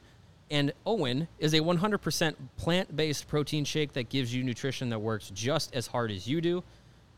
[0.50, 5.32] And Owen is a 100% plant based protein shake that gives you nutrition that works
[5.34, 6.64] just as hard as you do.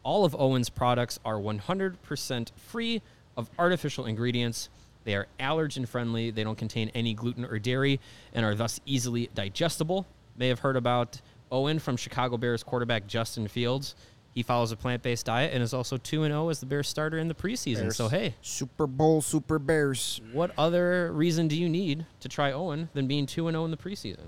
[0.01, 3.01] All of Owen's products are 100% free
[3.35, 4.69] of artificial ingredients.
[5.03, 7.99] They are allergen friendly, they don't contain any gluten or dairy,
[8.33, 10.05] and are thus easily digestible.
[10.37, 13.95] May have heard about Owen from Chicago Bears quarterback Justin Fields.
[14.37, 17.17] He follows a plant based diet and is also 2 0 as the Bears starter
[17.17, 17.79] in the preseason.
[17.79, 17.95] Bears.
[17.95, 20.21] So, hey, Super Bowl Super Bears.
[20.31, 23.77] what other reason do you need to try Owen than being 2 0 in the
[23.77, 24.27] preseason?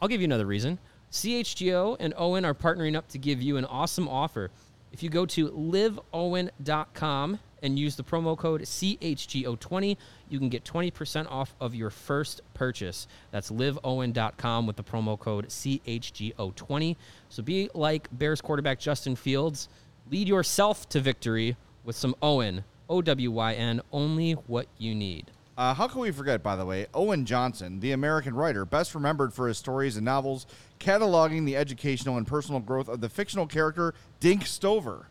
[0.00, 0.78] I'll give you another reason.
[1.12, 4.50] CHGO and Owen are partnering up to give you an awesome offer.
[4.90, 9.96] If you go to liveowyn.com and use the promo code CHGO20,
[10.28, 13.08] you can get 20% off of your first purchase.
[13.32, 16.96] That's liveowyn.com with the promo code CHGO20.
[17.30, 19.68] So be like Bears quarterback Justin Fields,
[20.10, 25.30] lead yourself to victory with some Owen, O W Y N, only what you need.
[25.56, 29.32] Uh, how can we forget, by the way, Owen Johnson, the American writer, best remembered
[29.32, 30.46] for his stories and novels
[30.80, 35.06] cataloging the educational and personal growth of the fictional character Dink Stover.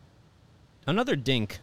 [0.86, 1.60] Another dink.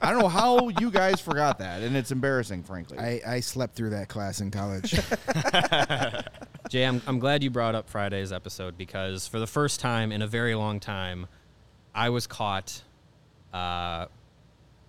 [0.00, 2.98] I don't know how you guys forgot that, and it's embarrassing, frankly.
[2.98, 4.92] I, I slept through that class in college.
[6.68, 10.22] Jay, I'm, I'm glad you brought up Friday's episode because for the first time in
[10.22, 11.26] a very long time,
[11.94, 12.82] I was caught
[13.52, 14.06] uh,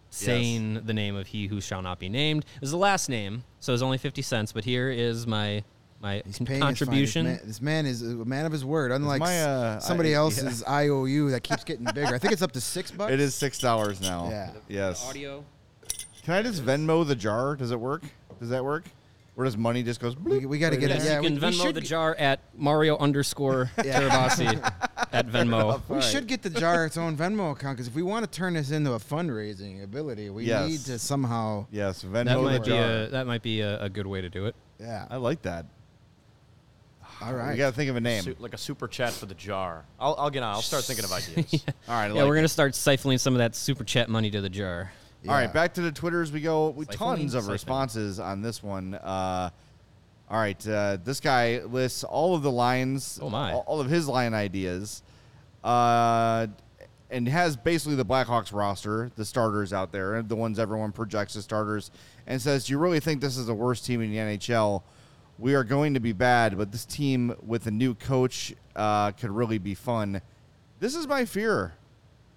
[0.10, 2.46] saying the name of he who shall not be named.
[2.56, 5.64] It was the last name, so it was only 50 cents, but here is my
[6.06, 6.76] my He's con- paying his fine.
[6.76, 7.26] contribution.
[7.26, 10.18] This man, this man is a man of his word, unlike my, uh, somebody I-
[10.18, 12.14] else's IOU that keeps getting bigger.
[12.14, 13.12] I think it's up to six bucks.
[13.12, 14.30] it is six dollars now.
[14.30, 14.52] Yeah.
[14.68, 15.08] Yes.
[15.10, 15.44] Audio.
[16.24, 17.56] Can I just Venmo the jar?
[17.56, 18.04] Does it work?
[18.40, 18.86] Does that work?
[19.36, 20.16] Where does money just goes?
[20.18, 20.46] We, bloop?
[20.46, 21.08] we got to get Yes, it.
[21.10, 24.74] Yeah, you can we, we Venmo should the jar at Mario underscore Tirabassi
[25.12, 25.82] at Venmo.
[25.90, 28.54] We should get the jar its own Venmo account because if we want to turn
[28.54, 30.70] this into a fundraising ability, we Yes.
[30.70, 31.66] need to somehow.
[31.70, 32.80] Yes, Venmo That the might be jar.
[33.04, 34.56] a that might be a, a good way to do it.
[34.80, 35.06] Yeah.
[35.10, 35.66] I like that.
[37.22, 38.24] All We got to think of a name.
[38.24, 39.86] Su- like a super chat for the jar.
[40.00, 40.54] I'll, I'll get on.
[40.56, 41.54] I'll start thinking of ideas.
[41.54, 41.60] yeah.
[41.88, 42.04] All right.
[42.04, 44.50] I yeah, like we're gonna start siphoning some of that super chat money to the
[44.50, 44.92] jar.
[45.28, 46.70] All right, back to the Twitters we go.
[46.70, 47.50] We Siphoning, tons of siphoning.
[47.54, 48.94] responses on this one.
[48.94, 49.50] Uh,
[50.30, 53.52] all right, uh, this guy lists all of the lines, Oh, my.
[53.54, 55.02] all, all of his line ideas,
[55.64, 56.46] uh,
[57.10, 61.44] and has basically the Blackhawks roster, the starters out there, the ones everyone projects as
[61.44, 61.90] starters,
[62.28, 64.84] and says, "Do you really think this is the worst team in the NHL?
[65.38, 69.32] We are going to be bad, but this team with a new coach uh, could
[69.32, 70.22] really be fun."
[70.80, 71.74] This is my fear.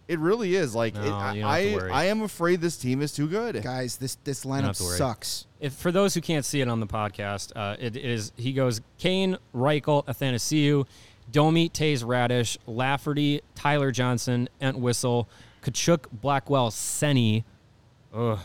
[0.09, 0.75] It really is.
[0.75, 2.03] Like No, it, you don't have to I.
[2.03, 3.63] I am afraid this team is too good.
[3.63, 5.47] Guys, this this lineup sucks.
[5.61, 8.81] If for those who can't see it on the podcast, uh, it is he goes
[8.97, 10.87] Kane, Reichel, Athanasiu,
[11.31, 15.29] Domi, Taze, Raddysh, Lafferty, Tyler Johnson, Entwistle,
[15.63, 17.45] Katchouk, Blackwell, Senny,
[18.15, 18.39] ugh,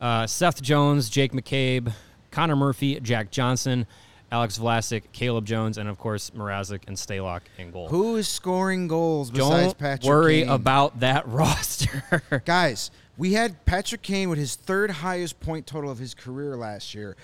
[0.00, 1.92] uh, Seth Jones, Jake McCabe,
[2.40, 3.86] Connor Murphy, Jack Johnson,
[4.32, 7.90] Alex Vlasic, Caleb Jones, and of course Mrazek and Staylock in goal.
[7.90, 10.48] Who is scoring goals besides Don't Patrick worry Kane?
[10.48, 12.22] about that roster.
[12.46, 16.94] Guys, we had Patrick Kane with his third highest point total of his career last
[16.94, 17.14] year.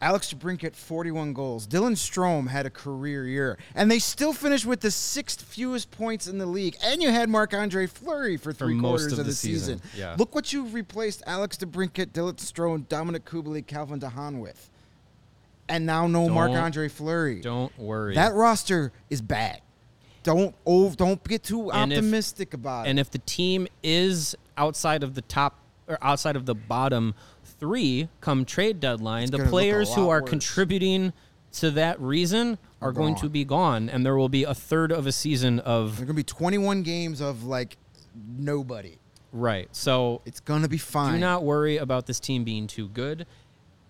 [0.00, 1.66] Alex DeBrincat, 41 goals.
[1.66, 3.58] Dylan Strome had a career year.
[3.74, 6.76] And they still finished with the sixth fewest points in the league.
[6.84, 9.78] And you had Marc Andre Fleury for three most quarters of of the season.
[9.80, 10.14] season, yeah.
[10.18, 14.68] Look what you've replaced Alex DeBrincat, Dylan Strome, Dominic Kubalik, Calvin de Haan with.
[15.68, 17.40] And now no Marc Andre Fleury.
[17.40, 18.14] Don't worry.
[18.14, 19.62] That roster is bad.
[20.22, 22.90] Don't oh, don't get too And if- optimistic about it.
[22.90, 27.14] And if the team is outside of the top or outside of the bottom
[27.66, 30.30] three come trade deadline, the look a players who are worse.
[30.30, 31.12] contributing
[31.52, 34.92] to that reason are Are going to be gone, and there will be a third
[34.92, 37.76] of a season of There are gonna be 21 games of like
[38.14, 38.98] nobody.
[39.32, 39.68] right.
[39.72, 41.14] So It's gonna be fine.
[41.14, 43.26] do not worry about this team being too good.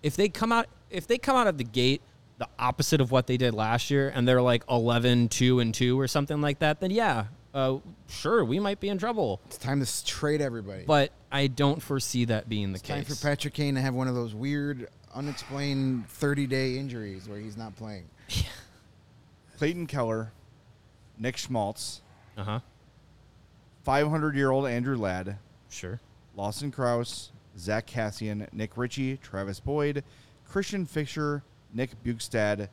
[0.01, 2.01] If they come out if they come out of the gate
[2.39, 5.99] the opposite of what they did last year and they're like 11 2 and 2
[5.99, 7.25] or something like that, then yeah,
[7.57, 9.41] uh, sure, we might be in trouble.
[9.47, 10.83] It's time to trade everybody.
[10.85, 13.19] But I don't foresee that being the it's time case.
[13.19, 17.57] for Patrick Kane to have one of those weird, unexplained 30 day injuries where he's
[17.57, 18.05] not playing.
[19.57, 20.31] Clayton Keller,
[21.17, 22.01] Nick Schmaltz,
[22.37, 22.59] Uh huh.
[23.83, 25.37] 500 year old Andrew Ladd,
[25.69, 25.99] Sure.
[26.35, 30.03] Lawson Crouse, Zack Kassian, Nick Ritchie, Travis Boyd,
[30.47, 31.41] Christian Fischer,
[31.73, 32.69] Nick Bjugstad,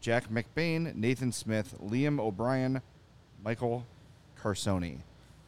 [0.00, 2.80] Jack McBain, Nathan Smith, Liam O'Brien,
[3.44, 3.84] Michael
[4.42, 4.98] Carsoni.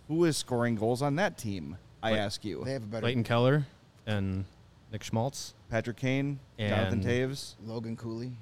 [0.08, 1.76] Who is scoring goals on that team?
[2.02, 2.18] I Wait.
[2.18, 2.62] ask you.
[2.64, 3.66] They have a better Clayton Keller
[4.06, 4.44] and
[4.92, 5.54] Nick Schmaltz.
[5.70, 7.54] Patrick Kane, Jonathan And- Toews.
[7.64, 8.32] Logan Cooley.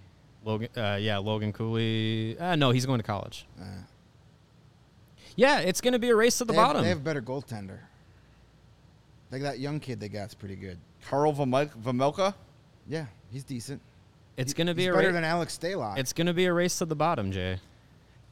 [0.45, 2.39] Logan, uh, yeah, Logan Cooley.
[2.39, 3.45] Uh, no, he's going to college.
[3.61, 3.65] Uh,
[5.37, 6.83] Yeah, it's going to be a race to the they, have, bottom.
[6.83, 7.79] they have a better goaltender.
[9.31, 10.79] Like that young kid they got's pretty good.
[11.09, 12.35] Carl Vamel- Vejmelka.
[12.89, 13.81] Yeah, he's decent.
[14.37, 15.99] it's He- going to be he's a better ra- than Alex Stalock.
[15.99, 17.59] It's going to be a race to the bottom, Jay.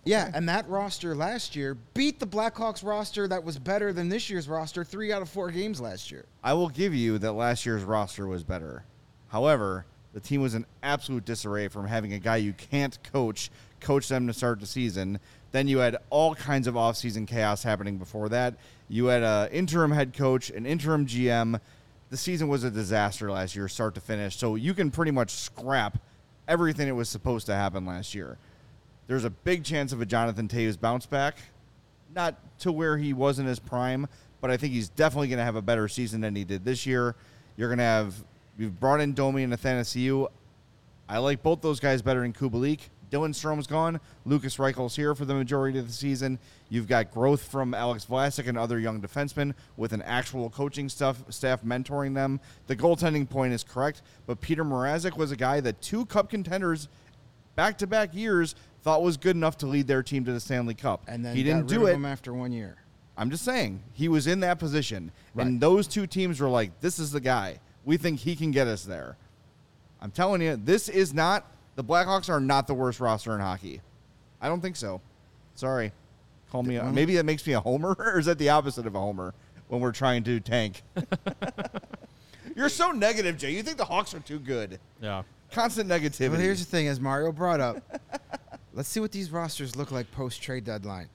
[0.06, 4.30] Yeah, and that roster last year beat the Blackhawks roster that was better than this
[4.30, 6.26] year's roster three out of four games last year.
[6.44, 8.84] I will give you that last year's roster was better.
[9.28, 14.08] However, the team was in absolute disarray from having a guy you can't coach coach
[14.08, 15.18] them to start the season.
[15.50, 18.54] Then you had all kinds of offseason chaos happening before that.
[18.88, 21.60] You had an interim head coach, an interim GM.
[22.10, 24.36] The season was a disaster last year, start to finish.
[24.36, 25.98] So you can pretty much scrap
[26.46, 28.38] everything that was supposed to happen last year.
[29.06, 31.38] There's a big chance of a Jonathan Toews bounce back.
[32.14, 34.06] Not to where he was in his prime,
[34.40, 36.86] but I think he's definitely going to have a better season than he did this
[36.86, 37.14] year.
[37.56, 38.14] You're going to have,
[38.58, 40.28] you've brought in Domi and Athanasiu.
[41.08, 44.00] I like both those guys better than Kubalik, Dylan Strome's gone.
[44.24, 46.38] Lukas Reichel's here for the majority of the season.
[46.68, 51.22] You've got growth from Alex Vlasic and other young defensemen with an actual coaching stuff,
[51.28, 52.40] staff mentoring them.
[52.66, 56.88] The goaltending point is correct, but Peter Mrazek was a guy that two cup contenders
[57.54, 58.54] back to back years
[58.86, 61.02] thought was good enough to lead their team to the Stanley Cup.
[61.08, 61.94] And then he didn't rid do of it.
[61.94, 62.76] him after one year.
[63.16, 65.44] I'm just saying he was in that position, Right.
[65.48, 67.58] and those two teams were like, "This is the guy.
[67.84, 69.16] We think he can get us there."
[70.00, 73.80] I'm telling you, this is not the Blackhawks are not the worst roster in hockey.
[74.40, 75.00] I don't think so.
[75.56, 75.90] Sorry,
[76.52, 76.76] call me.
[76.76, 79.00] A, Well- maybe that makes me a homer, or is that the opposite of a
[79.00, 79.34] homer
[79.66, 80.84] when we're trying to tank?
[82.54, 83.50] You're so negative, Jay.
[83.52, 84.78] You think the Hawks are too good?
[85.00, 85.24] Yeah.
[85.50, 86.30] Constant negativity.
[86.30, 87.82] But here's the thing, as Mario brought up,
[88.76, 91.08] let's see what these rosters look like post trade deadline.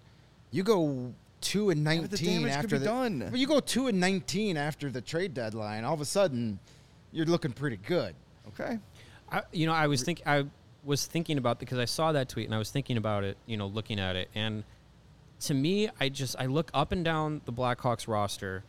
[0.51, 3.27] You go two and but the nineteen damage could after be the done.
[3.31, 5.85] But you go two and nineteen after the trade deadline.
[5.85, 6.59] All of a sudden,
[7.13, 8.15] you're looking pretty good.
[8.49, 8.79] okay.
[9.31, 10.45] I, you know, I was think I
[10.83, 13.37] was thinking about because I saw that tweet and I was thinking about it.
[13.45, 14.65] You know, looking at it, and
[15.41, 18.63] to me, I just I look up and down the Blackhawks roster,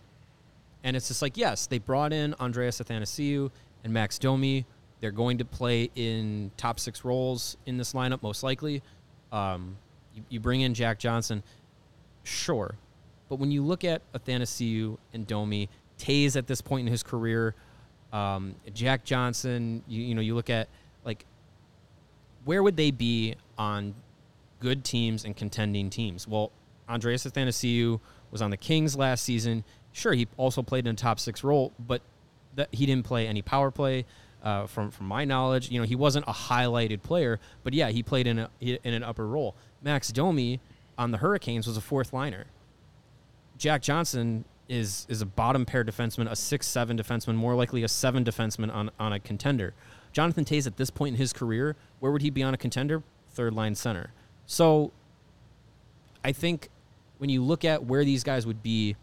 [0.85, 3.51] and it's just like yes, they brought in Andreas Athanasiou
[3.83, 4.67] and Max Domi.
[5.03, 8.83] They're going to play in top six roles in this lineup, most likely.
[9.33, 9.77] Um,
[10.15, 11.43] you, you bring in Jack Johnson,
[12.23, 12.77] sure,
[13.29, 17.55] but when you look at Athanasiou and Domi, Toews at this point in his career,
[18.13, 20.69] um, Jack Johnson, you, you know, you look at
[21.05, 21.25] like
[22.45, 23.95] where would they be on
[24.61, 26.29] good teams and contending teams?
[26.29, 26.53] Well,
[26.89, 27.99] Andreas Athanasiou
[28.31, 29.65] was on the Kings last season.
[29.93, 32.03] Sure, he also played in a top six role, but
[32.55, 34.05] that he didn't play any power play.
[34.43, 38.03] Uh, from from my knowledge, you know, he wasn't a highlighted player, but yeah, he
[38.03, 39.55] played in a in an upper role.
[39.83, 40.61] Max Domi
[40.99, 42.47] on the Hurricanes was a fourth liner.
[43.57, 47.89] Jack Johnson is is a bottom pair defenseman, a six seven defenseman, more likely a
[47.89, 49.75] seven defenseman on on a contender.
[50.13, 53.03] Jonathan Toews at this point in his career, where would he be on a contender?
[53.31, 54.13] Third line center.
[54.47, 54.91] So
[56.25, 56.69] I think
[57.19, 58.97] when you look at where these guys would be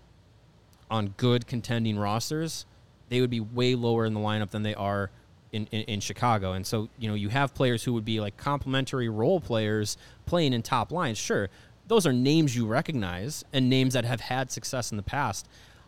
[0.91, 2.65] on good contending rosters,
[3.09, 5.09] they would be way lower in the lineup than they are
[5.51, 6.53] in, in, in Chicago.
[6.53, 10.53] And so, you know, you have players who would be like complementary role players playing
[10.53, 11.17] in top lines.
[11.17, 11.49] Sure,
[11.87, 15.47] those are names you recognize and names that have had success in the past.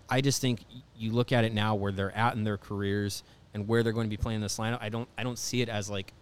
[0.10, 0.66] I just think
[0.98, 4.08] you look at it now where they're at in their careers and where they're going
[4.08, 4.80] to be playing this lineup.
[4.82, 6.14] I don't I don't see it as like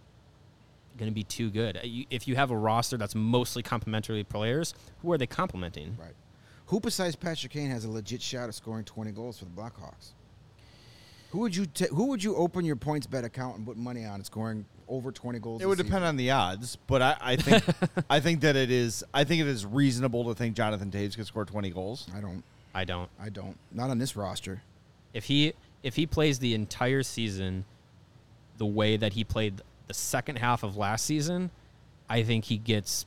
[0.98, 1.76] going to be too good.
[1.78, 5.96] Uh, If you have a roster that's mostly complementary players, who are they complementing?
[5.98, 6.14] Right.
[6.66, 10.10] Who besides Patrick Kane has a legit shot of scoring 20 goals for the Blackhawks?
[11.30, 14.04] Who would you ta- who would you open your points bet account and put money
[14.04, 15.62] on scoring over 20 goals?
[15.62, 17.64] It would depend on the odds, but I, I think
[18.10, 21.26] I think that it is I think it is reasonable to think Jonathan Toews could
[21.26, 22.08] score 20 goals.
[22.14, 22.42] I don't.
[22.74, 23.10] I don't.
[23.20, 23.56] I don't.
[23.72, 24.62] Not on this roster.
[25.14, 27.64] If he if he plays the entire season
[28.58, 31.50] the way that he played the second half of last season,
[32.08, 33.06] I think he gets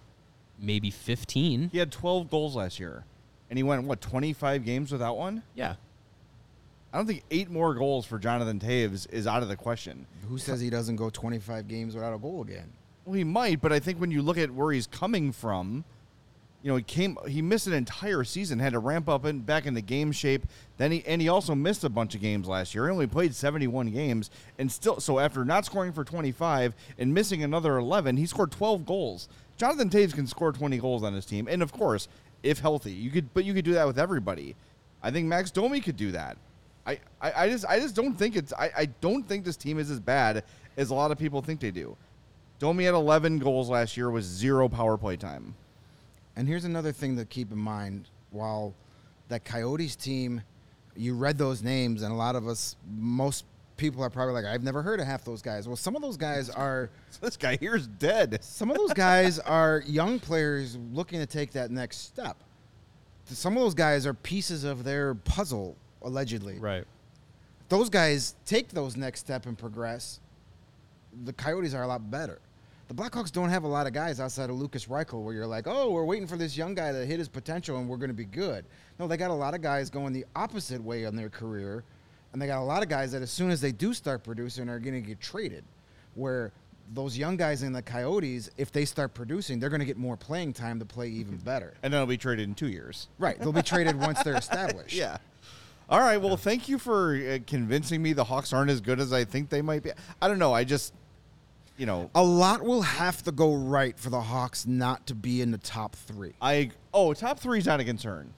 [0.57, 1.69] maybe 15.
[1.71, 3.03] He had 12 goals last year,
[3.49, 5.43] and he went what 25 games without one.
[5.55, 5.75] Yeah.
[6.93, 10.05] I don't think eight more goals for Jonathan Toews is out of the question.
[10.29, 12.71] Who says he doesn't go 25 games without a goal again?
[13.03, 15.85] Well, he might, but I think when you look at where he's coming from,
[16.61, 19.65] you know, he came he missed an entire season, had to ramp up and back
[19.65, 20.45] into game shape.
[20.77, 22.85] Then he and he also missed a bunch of games last year.
[22.85, 24.29] He only played 71 games
[24.59, 28.85] and still so after not scoring for 25 and missing another 11, he scored 12
[28.85, 29.27] goals.
[29.57, 32.07] Jonathan Toews can score 20 goals on his team, and of course,
[32.43, 34.55] if healthy, you could but you could do that with everybody.
[35.01, 36.37] I think Max Domi could do that.
[36.85, 39.79] I, I, I just I just don't think it's I, I don't think this team
[39.79, 40.43] is as bad
[40.77, 41.95] as a lot of people think they do.
[42.59, 45.55] Domi had 11 goals last year with zero power play time.
[46.35, 48.73] And here's another thing to keep in mind: while
[49.29, 50.41] that Coyotes team,
[50.95, 53.45] you read those names, and a lot of us, most
[53.77, 56.17] people are probably like, "I've never heard of half those guys." Well, some of those
[56.17, 56.89] guys are.
[57.21, 58.39] This guy here's dead.
[58.41, 62.37] Some of those guys are young players looking to take that next step.
[63.25, 66.59] Some of those guys are pieces of their puzzle, allegedly.
[66.59, 66.85] Right.
[67.69, 70.19] Those guys take those next step and progress.
[71.23, 72.39] The Coyotes are a lot better.
[72.87, 75.65] The Blackhawks don't have a lot of guys outside of Lukas Reichel where you're like,
[75.67, 78.13] oh, we're waiting for this young guy to hit his potential and we're going to
[78.15, 78.65] be good.
[78.99, 81.83] No, they got a lot of guys going the opposite way in their career,
[82.33, 84.69] and they got a lot of guys that as soon as they do start producing
[84.69, 85.63] are going to get traded.
[86.15, 86.51] Where
[86.93, 90.17] those young guys in the Coyotes, if they start producing, they're going to get more
[90.17, 91.73] playing time to play even better.
[91.81, 93.07] And then he'll be traded in two years.
[93.17, 94.93] Right, they'll be traded once they're established.
[94.93, 95.17] Yeah.
[95.89, 96.17] All right.
[96.17, 99.49] Well, thank you for uh, convincing me the Hawks aren't as good as I think
[99.49, 99.91] they might be.
[100.21, 100.53] I don't know.
[100.53, 100.93] I just,
[101.77, 105.41] you know, A lot will have to go right for the Hawks not to be
[105.41, 106.33] in the top three.
[106.41, 108.33] I oh top three is not a concern.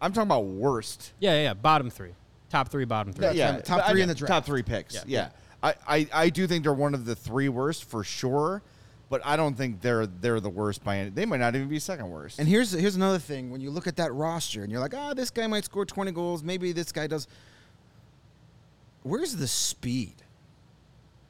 [0.00, 1.12] I'm talking about worst.
[1.20, 1.54] Yeah, yeah, yeah.
[1.54, 2.12] Bottom three.
[2.50, 3.22] Top three, bottom three.
[3.22, 3.58] That's yeah.
[3.60, 4.28] Top but I three in the draft.
[4.30, 4.94] Top three picks.
[4.94, 5.02] Yeah.
[5.06, 5.28] Yeah.
[5.62, 8.62] I, I, I do think they're one of the three worst for sure.
[9.12, 11.10] But I don't think they're they're the worst by any.
[11.10, 12.38] They might not even be second worst.
[12.38, 15.12] And here's here's another thing: when you look at that roster and you're like, ah,
[15.12, 17.28] this guy might score 20 goals, maybe this guy does.
[19.02, 20.14] Where's the speed?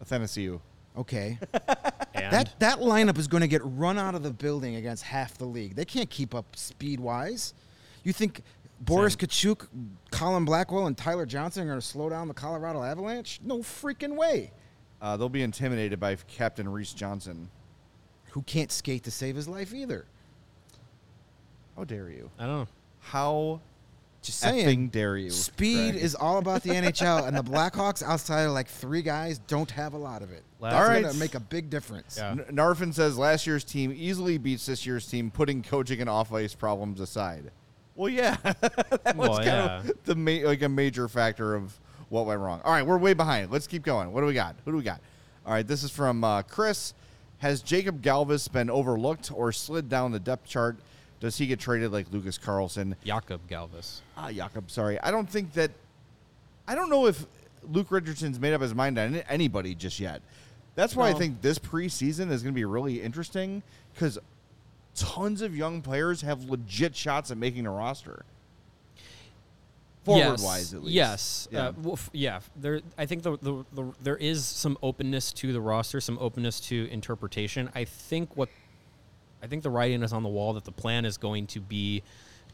[0.08, 0.48] Tennessee.
[0.96, 1.40] Okay,
[2.14, 5.36] And that that lineup is going to get run out of the building against half
[5.36, 5.74] the league.
[5.74, 7.52] They can't keep up speed wise.
[8.04, 8.42] You think
[8.80, 9.66] Boris Katchouk,
[10.12, 13.40] Colin Blackwell, and Tyler Johnson are going to slow down the Colorado Avalanche?
[13.42, 14.52] No freaking way.
[15.00, 17.48] Uh, they'll be intimidated by Captain Reese Johnson.
[18.32, 20.04] Who can't skate to save his life either?
[21.76, 22.30] How dare you?
[22.38, 22.68] I don't know.
[23.00, 23.60] How
[24.22, 24.88] Just saying.
[24.88, 25.30] effing dare you?
[25.30, 26.02] Speed Greg?
[26.02, 29.94] is all about the NHL, and the Blackhawks, outside of like three guys, don't have
[29.94, 30.42] a lot of it.
[30.60, 31.02] Last- That's All right.
[31.02, 32.16] going to make a big difference.
[32.18, 32.30] Yeah.
[32.30, 36.32] N- Narfin says last year's team easily beats this year's team, putting coaching and off
[36.32, 37.50] ice problems aside.
[37.94, 39.78] Well, yeah, that was Well, kind yeah.
[39.80, 41.78] of the ma- like a major factor of
[42.08, 42.60] what went wrong.
[42.64, 43.50] All right, we're way behind.
[43.50, 44.12] Let's keep going.
[44.12, 44.56] What do we got?
[44.64, 45.00] Who do we got?
[45.44, 46.94] All right, this is from uh, Chris.
[47.42, 50.76] Has Jakob Galvas been overlooked or slid down the depth chart?
[51.18, 52.94] Does he get traded like Lucas Carlsson?
[53.04, 53.98] Jakob Galvas.
[54.16, 55.00] Ah, Jakob, sorry.
[55.00, 55.72] I don't think that.
[56.68, 57.26] I don't know if
[57.68, 60.22] Luke Richardson's made up his mind on anybody just yet.
[60.76, 64.20] That's why I think this preseason is going to be really interesting because
[64.94, 68.24] tons of young players have legit shots at making the roster.
[70.04, 70.42] Forward yes.
[70.42, 70.94] wise, at least.
[70.94, 71.48] Yes.
[71.52, 71.68] Yeah.
[71.68, 72.40] Uh, well, f- yeah.
[72.56, 76.58] There, I think the, the, the there is some openness to the roster, some openness
[76.60, 77.70] to interpretation.
[77.74, 78.48] I think what
[79.42, 82.02] I think the writing is on the wall that the plan is going to be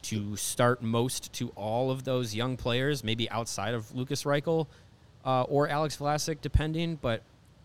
[0.03, 4.67] to start most to all of those young players, maybe outside of Lukas Reichel
[5.25, 6.97] uh, or Alex Vlasic, depending.
[6.97, 7.23] But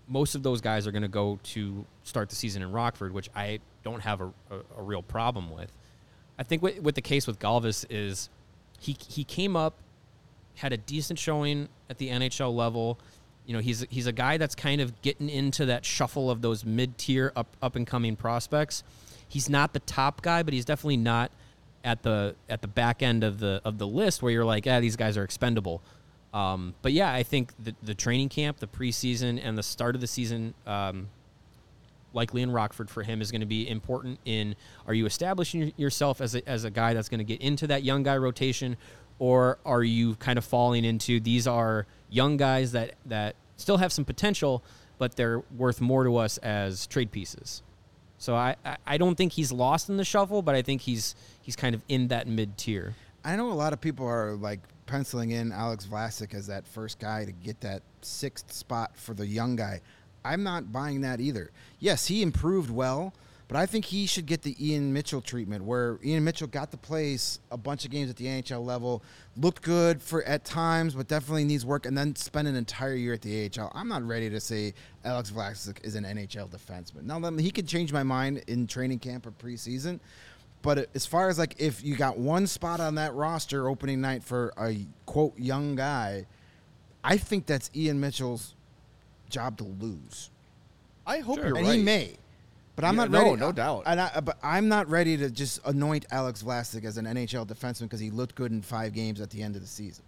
[0.08, 3.30] most of those guys are going to go to start the season in Rockford, which
[3.36, 5.72] I don't have a, a, a real problem with.
[6.40, 8.30] I think what, what the case with Galvas is
[8.80, 9.76] he he came up,
[10.56, 13.00] had a decent showing at the NHL level.
[13.46, 16.66] You know, he's he's a guy that's kind of getting into that shuffle of those
[16.66, 18.84] mid tier up up and coming prospects.
[19.28, 21.32] He's not the top guy, but he's definitely not
[21.84, 24.80] at the at the back end of the of the list where you're like, ah,
[24.80, 25.82] these guys are expendable.
[26.34, 30.02] Um, but yeah, I think the the training camp, the preseason, and the start of
[30.02, 31.10] the season um,
[32.14, 34.56] likely in Rockford for him is going to be important in
[34.88, 37.84] are you establishing yourself as a, as a guy that's going to get into that
[37.84, 38.78] young guy rotation?
[39.20, 43.92] Or are you kind of falling into these are young guys that that still have
[43.92, 44.64] some potential
[44.98, 47.62] but they're worth more to us as trade pieces?
[48.18, 48.56] So I,
[48.88, 51.84] I, don't think he's lost in the shuffle but I think he's he's kind of
[51.90, 52.96] in that mid tier.
[53.26, 57.00] I know a lot of people are like penciling in Alex Vlasic as that first
[57.00, 59.82] guy to get that sixth spot for the young guy.
[60.26, 61.52] I'm not buying that either.
[61.80, 63.14] Yes, he improved well,
[63.48, 66.78] but I think he should get the Ian Mitchell treatment where Ian Mitchell got to
[66.78, 67.18] play
[67.52, 69.04] a bunch of games at the NHL level,
[69.38, 73.14] looked good for at times, but definitely needs work, and then spend an entire year
[73.14, 73.72] at the AHL.
[73.76, 77.04] I'm not ready to say Alex Vlasic is an NHL defenseman.
[77.04, 80.00] Now, he could change my mind in training camp or preseason.
[80.64, 84.24] But as far as like if you got one spot on that roster opening night
[84.24, 86.26] for a quote young guy,
[87.04, 88.56] I think that's Ian Mitchell's
[89.34, 90.30] job to lose,
[91.06, 91.48] I hope Sure.
[91.48, 91.78] you're and right.
[91.78, 92.16] he may.
[92.76, 93.36] But I'm Yeah, not no, ready.
[93.36, 93.84] no doubt.
[93.86, 97.82] And I, but I'm not ready to just anoint Alex Vlasic as an NHL defenseman
[97.84, 100.04] because he looked good in five games at the end of the season.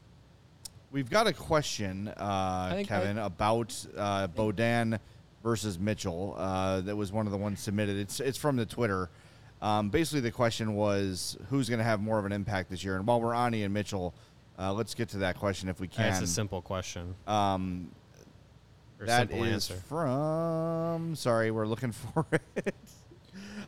[0.91, 4.97] We've got a question, uh, think Kevin, about uh, Beaudin
[5.43, 6.35] versus Mitchell.
[6.37, 7.97] Uh, that was one of the ones submitted.
[7.97, 9.09] It's it's from the Twitter.
[9.61, 12.95] Um, basically, the question was who's going to have more of an impact this year.
[12.95, 14.13] And while we're on Ian Mitchell,
[14.57, 16.09] uh, let's get to that question if we can.
[16.11, 17.91] that's a simple question um,
[19.05, 21.15] or that simple is answer from.
[21.15, 22.25] Sorry, we're looking for
[22.55, 22.75] it.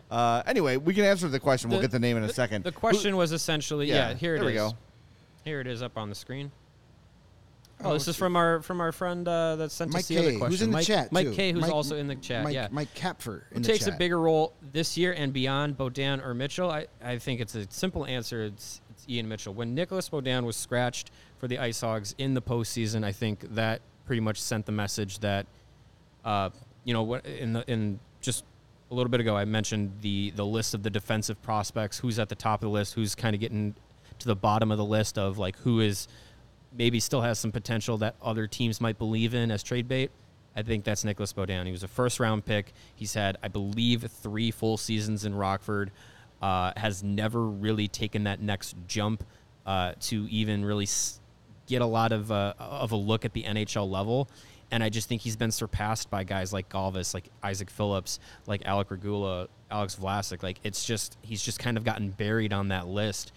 [0.09, 1.69] Uh, anyway, we can answer the question.
[1.69, 2.63] we'll The- get the name in a second.
[2.63, 4.53] the question was essentially Yeah, yeah, here it there is.
[4.53, 4.71] we go.
[5.43, 6.51] here it is up on the screen
[7.83, 10.17] Oh, Oh, this is from our from our friend uh, that sent Mike us the
[10.17, 10.47] other question.
[10.49, 11.33] who's in the Mike, chat Mike too.
[11.33, 12.43] K, who's Mike- also in the chat.
[12.43, 15.77] Mike, yeah, Mike Kapfer in who the takes a bigger role this year and beyond,
[15.77, 16.71] Beaudin or Mitchell?
[16.71, 18.45] I, I think it's a simple answer.
[18.45, 19.53] It's, it's Ian Mitchell.
[19.53, 23.81] When Nicolas Beaudin was scratched for the Ice Hogs in the postseason, I think that
[24.07, 25.45] pretty much sent the message that,
[26.25, 26.49] uh,
[26.83, 28.43] you know, in the in just
[28.89, 31.99] a little bit ago, I mentioned the the list of the defensive prospects.
[31.99, 32.95] Who's at the top of the list?
[32.95, 33.75] Who's kind of getting
[34.19, 36.07] to the bottom of the list of like who is
[36.75, 40.11] maybe still has some potential that other teams might believe in as trade bait.
[40.55, 41.65] I think that's Nicolas Beaudin.
[41.65, 42.73] He was a first round pick.
[42.95, 45.91] He's had, I believe, three full seasons in Rockford.
[46.41, 49.23] Uh, has never really taken that next jump
[49.65, 51.19] uh, to even really s-
[51.67, 54.27] get a lot of uh, of a look at the NHL level.
[54.69, 58.65] And I just think he's been surpassed by guys like Galvas, like Isaac Phillips, like
[58.65, 60.43] Alec Regula, Alex Vlasic.
[60.43, 63.31] Like it's just he's just kind of gotten buried on that list.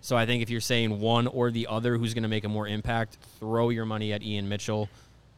[0.00, 2.48] So I think if you're saying one or the other who's going to make a
[2.48, 4.88] more impact, throw your money at Ian Mitchell.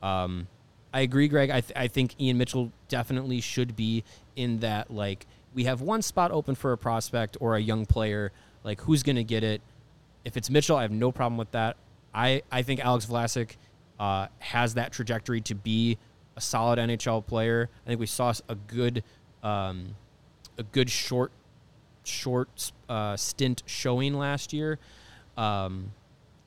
[0.03, 0.47] Um,
[0.93, 1.51] I agree, Greg.
[1.51, 4.05] I, th- I think Ian Mitchell definitely should be
[4.37, 4.91] in that.
[4.91, 8.33] Like, we have one spot open for a prospect or a young player.
[8.65, 9.61] Like, who's going to get it?
[10.25, 11.77] If it's Mitchell, I have no problem with that.
[12.15, 13.57] I, I think Alex Vlasic
[13.99, 15.99] uh, has that trajectory to be
[16.37, 17.69] a solid NHL player.
[17.85, 19.03] I think we saw a good,
[19.43, 19.97] um,
[20.57, 21.33] a good short,
[22.05, 24.79] short uh, stint showing last year.
[25.37, 25.93] Um,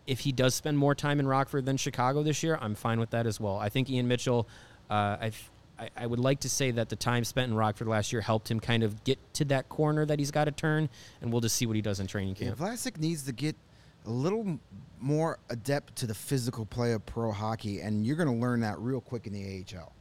[0.08, 3.12] if he does spend more time in Rockford than Chicago this year, I'm fine with
[3.12, 3.58] that as well.
[3.58, 4.48] I think Ian Mitchell,
[4.90, 5.30] uh,
[5.80, 8.50] I, I, would like to say that the time spent in Rockford last year helped
[8.50, 10.90] him kind of get to that corner that he's got to turn,
[11.22, 12.60] and we'll just see what he does in training Yeah, camp.
[12.60, 13.56] Vlasic needs to get
[14.06, 14.60] a little
[15.00, 18.78] more adept to the physical play of pro hockey, and you're going to learn that
[18.80, 19.92] real quick in the AHL.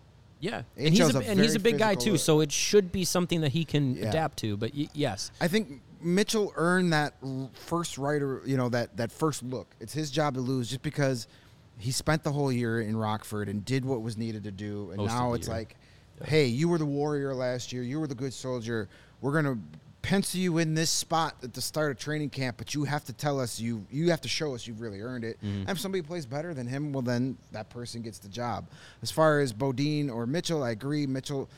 [0.41, 3.05] Yeah, and he's a, a and he's a big guy too, so it should be
[3.05, 4.09] something that he can Yeah.
[4.09, 4.57] adapt to.
[4.57, 7.13] But y- yes, I think Mitchell earned that
[7.53, 9.69] first writer, you know, that that first look.
[9.81, 11.29] It's his job to lose just because
[11.77, 14.89] he spent the whole year in Rockford and did what was needed to do.
[14.91, 15.57] And Most now it's year.
[15.59, 15.77] like,
[16.25, 17.83] hey, you were the warrior last year.
[17.83, 18.89] You were the good soldier.
[19.21, 19.59] We're gonna
[20.03, 23.13] pencil you in this spot at the start of training camp, but you have to
[23.13, 25.37] tell us you you have to show us you've really earned it.
[25.39, 25.61] Mm-hmm.
[25.61, 28.67] And if somebody plays better than him, well then that person gets the job.
[29.03, 31.07] As far as Beaudin or Mitchell, I agree.
[31.07, 31.49] Mitchell,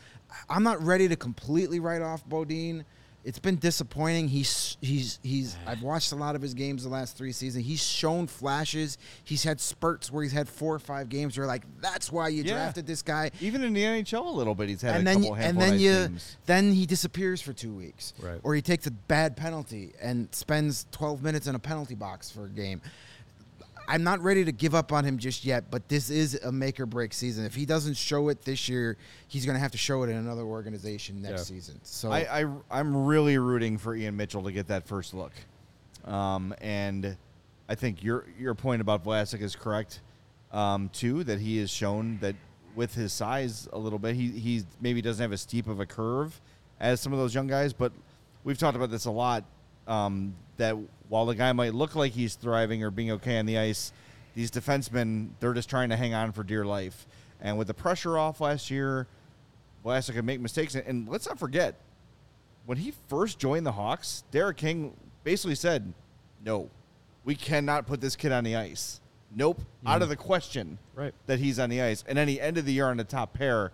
[0.49, 2.85] I'm not ready to completely write off Beaudin.
[3.25, 4.27] It's been disappointing.
[4.27, 5.57] He's he's he's.
[5.65, 7.65] I've watched a lot of his games the last three seasons.
[7.65, 8.99] He's shown flashes.
[9.23, 12.43] He's had spurts where he's had four or five games where like that's why you
[12.43, 12.55] Yeah.
[12.55, 15.15] drafted this guy Even in the NHL a little bit, he's had and a then
[15.23, 18.41] couple you, and handful then you then he disappears for two weeks, Right.
[18.43, 22.47] or he takes a bad penalty and spends 12 minutes in a penalty box for
[22.47, 22.83] a game.
[23.93, 26.81] I'm not ready to give up on him just yet, but this is a make
[26.81, 27.45] or break season.
[27.45, 28.97] If he doesn't show it this year,
[29.29, 31.57] he's going to have to show it in another organization next Yeah.
[31.57, 31.81] season.
[31.83, 35.33] So I, I I'm really rooting for Ian Mitchell to get that first look,
[36.07, 37.19] um, and
[37.69, 40.01] I think your your point about Vlasic is correct
[40.53, 41.23] um, too.
[41.25, 42.35] That he has shown that
[42.75, 45.87] with his size a little bit, he he maybe doesn't have as steep of a
[45.87, 46.41] curve
[46.81, 47.93] as some of those young guys, but
[48.43, 49.45] we've talked about this a lot.
[49.87, 50.77] Um, that
[51.09, 53.93] while the guy might look like he's thriving or being okay on the ice,
[54.35, 57.07] these defensemen they're just trying to hang on for dear life.
[57.41, 59.09] And with the pressure off last year,
[59.85, 60.75] Vlasic could make mistakes.
[60.75, 61.75] And, and let's not forget,
[62.67, 65.93] when he first joined the Hawks, Derek King basically said,
[66.45, 66.71] "No,
[67.25, 69.01] we cannot put this kid on the ice.
[69.35, 71.15] Nope, out of the question Right.
[71.27, 73.73] that he's on the ice." And then he ended the year on the top pair.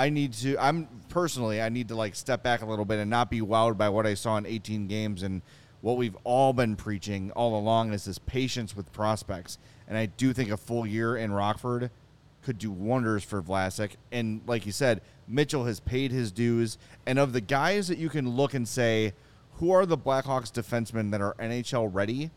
[0.00, 0.56] I need to.
[0.56, 1.60] I'm personally.
[1.60, 4.06] I need to like step back a little bit and not be wowed by what
[4.06, 5.42] I saw in 18 games and
[5.82, 9.58] what we've all been preaching all along is this patience with prospects.
[9.86, 11.90] And I do think a full year in Rockford
[12.42, 13.96] could do wonders for Vlasic.
[14.10, 16.78] And like you said, Mitchell has paid his dues.
[17.04, 19.12] And of the guys that you can look and say,
[19.56, 22.30] who are the Blackhawks defensemen that are NHL ready?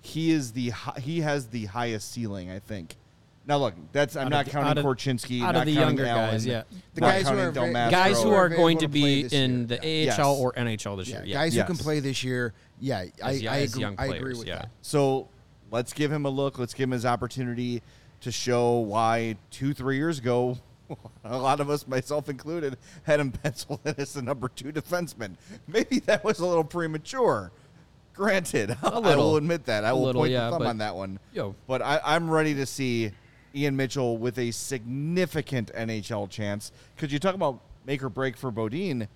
[0.00, 2.96] He is the he has the highest ceiling, I think.
[3.48, 6.06] Now look, that's I'm Out not the- counting out Korchinski, out of the counting younger
[6.06, 6.62] Allen, guys, yeah.
[6.94, 9.22] The not guys who are Del very- guys who are are going to to be
[9.22, 9.66] this in year.
[9.66, 10.14] the Yeah.
[10.16, 10.40] AHL Yes.
[10.40, 11.24] or NHL this yeah, year.
[11.26, 11.34] Yeah.
[11.34, 11.68] guys Yes.
[11.68, 13.80] who can play this year, yeah, I, As- I as agree.
[13.82, 14.56] young I agree with yeah.
[14.56, 14.70] that.
[14.82, 15.28] So
[15.70, 16.58] let's give him a look.
[16.58, 17.82] Let's give him his opportunity
[18.22, 20.58] to show why two, three years ago,
[21.24, 25.36] a lot of us, myself included, had him penciled in as the number two defenseman.
[25.68, 27.52] Maybe that was a little premature.
[28.14, 29.24] Granted, I little.
[29.30, 29.84] will admit that.
[29.84, 31.20] I will little, point yeah, the thumb but- on that one.
[31.32, 31.54] Yo.
[31.68, 33.12] But I, I'm ready to see
[33.56, 36.72] Ian Mitchell with a significant NHL chance.
[36.94, 39.08] Because you talk about make or break for Beaudin,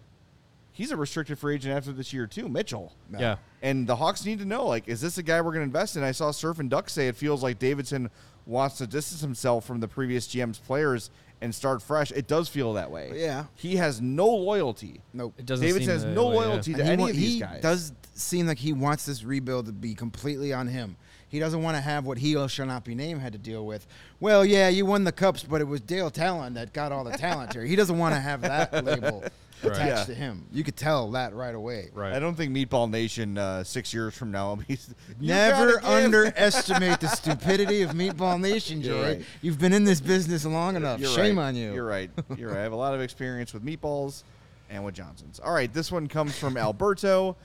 [0.73, 2.49] he's a restricted free agent after this year too.
[2.49, 2.93] Mitchell.
[3.17, 3.37] Yeah.
[3.63, 5.97] And the Hawks need to know, like, is this a guy we're going to invest
[5.97, 6.03] in?
[6.03, 8.11] I saw Surf and Duck say it feels like Davidson
[8.47, 11.11] wants to distance himself from the previous GM's players
[11.43, 12.11] and start fresh.
[12.13, 13.13] It does feel that way.
[13.15, 13.45] Yeah.
[13.55, 15.01] He has no loyalty.
[15.13, 15.35] Nope.
[15.39, 16.41] It doesn't Davidson seem has no way, yeah.
[16.41, 17.63] loyalty to And he, any wa- of these guys.
[17.63, 20.97] does seem like he wants this rebuild to be completely on him.
[21.31, 23.87] He doesn't want to have what he shall not be named had to deal with.
[24.21, 27.13] Well, yeah, you won the cups, but it was Dale Tallon that got all the
[27.13, 27.65] talent here.
[27.65, 29.25] He doesn't want to have that label
[29.63, 29.73] Right.
[29.73, 30.15] attached Yeah.
[30.15, 30.47] to him.
[30.53, 31.91] You could tell that right away.
[31.93, 32.15] Right.
[32.15, 34.49] I don't think Meatball Nation uh, six years from now.
[34.55, 34.79] will be.
[35.21, 39.03] Never underestimate the stupidity of Meatball Nation, You're Jay.
[39.17, 39.25] right.
[39.43, 40.99] You've been in this business long enough.
[40.99, 41.45] You're Shame right.
[41.49, 41.75] on you.
[41.75, 42.11] You're right.
[42.37, 42.59] You're right.
[42.59, 44.23] I have a lot of experience with meatballs
[44.71, 45.41] and with Johnsons.
[45.41, 47.37] All right, this one comes from Alberto.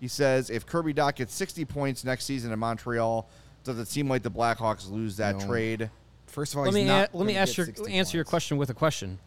[0.00, 3.28] He says, if Kirby Dach gets 60 points next season in Montreal,
[3.64, 5.46] does it seem like the Blackhawks lose that No.
[5.46, 5.90] trade?
[6.26, 8.24] First of all, let he's me not a- let me ask your 60 answer your
[8.24, 9.18] question with a question.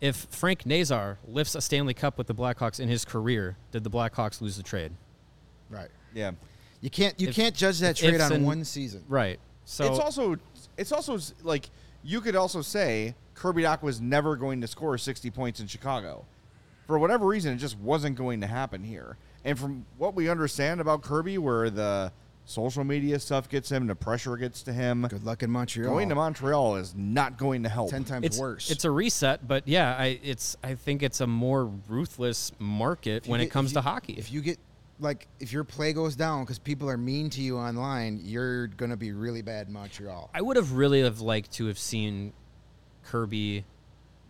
[0.00, 3.90] If Frank Nazar lifts a Stanley Cup with the Blackhawks in his career, did the
[3.90, 4.92] Blackhawks lose the trade?
[5.70, 5.90] Right.
[6.14, 6.32] Yeah.
[6.80, 9.04] You can't you If- can't judge that trade on and- one season.
[9.08, 9.38] Right.
[9.64, 10.36] So it's also
[10.76, 11.70] it's also like
[12.02, 16.24] you could also say Kirby Dach was never going to score 60 points in Chicago.
[16.86, 19.16] For whatever reason, it just wasn't going to happen here.
[19.44, 22.12] And from what we understand about Kirby, where the
[22.44, 25.06] social media stuff gets him, the pressure gets to him.
[25.08, 25.90] Good luck in Montreal.
[25.90, 27.90] Going to Montreal is not going to help.
[27.90, 28.70] ten times it's worse.
[28.70, 33.40] It's a reset, but yeah, I it's I think it's a more ruthless market when
[33.40, 34.14] get- it comes if to hockey.
[34.14, 34.58] If you get
[34.98, 38.96] like if your play goes down because people are mean to you online, you're gonna
[38.96, 40.30] be really bad in Montreal.
[40.34, 42.32] I would have really have liked to have seen
[43.04, 43.64] Kirby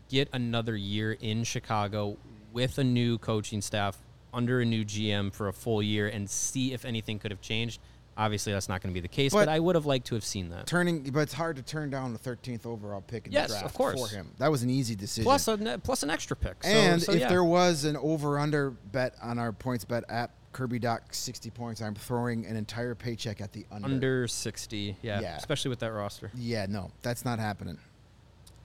[0.08, 2.16] get another year in Chicago
[2.52, 3.96] with a new coaching staff
[4.32, 7.80] under a new GM for a full year and see if anything could have changed.
[8.16, 10.14] Obviously, that's not going to be the case, but, But- I would have liked to
[10.14, 10.66] have seen that.
[10.66, 13.66] Turning, but it's hard to turn down the 13th overall pick in Yes, the draft
[13.66, 14.10] of course.
[14.10, 14.32] for him.
[14.38, 15.24] That was an easy decision.
[15.24, 16.62] Plus a plus an extra pick.
[16.62, 17.28] So, and so if yeah.
[17.28, 21.94] there was an over/under bet on our points bet app, Kirby Dach 60 points, I'm
[21.94, 23.86] throwing an entire paycheck at the under.
[23.88, 25.36] under sixty, yeah, Yeah.
[25.36, 26.30] especially with that roster.
[26.34, 27.78] Yeah, no, that's not happening.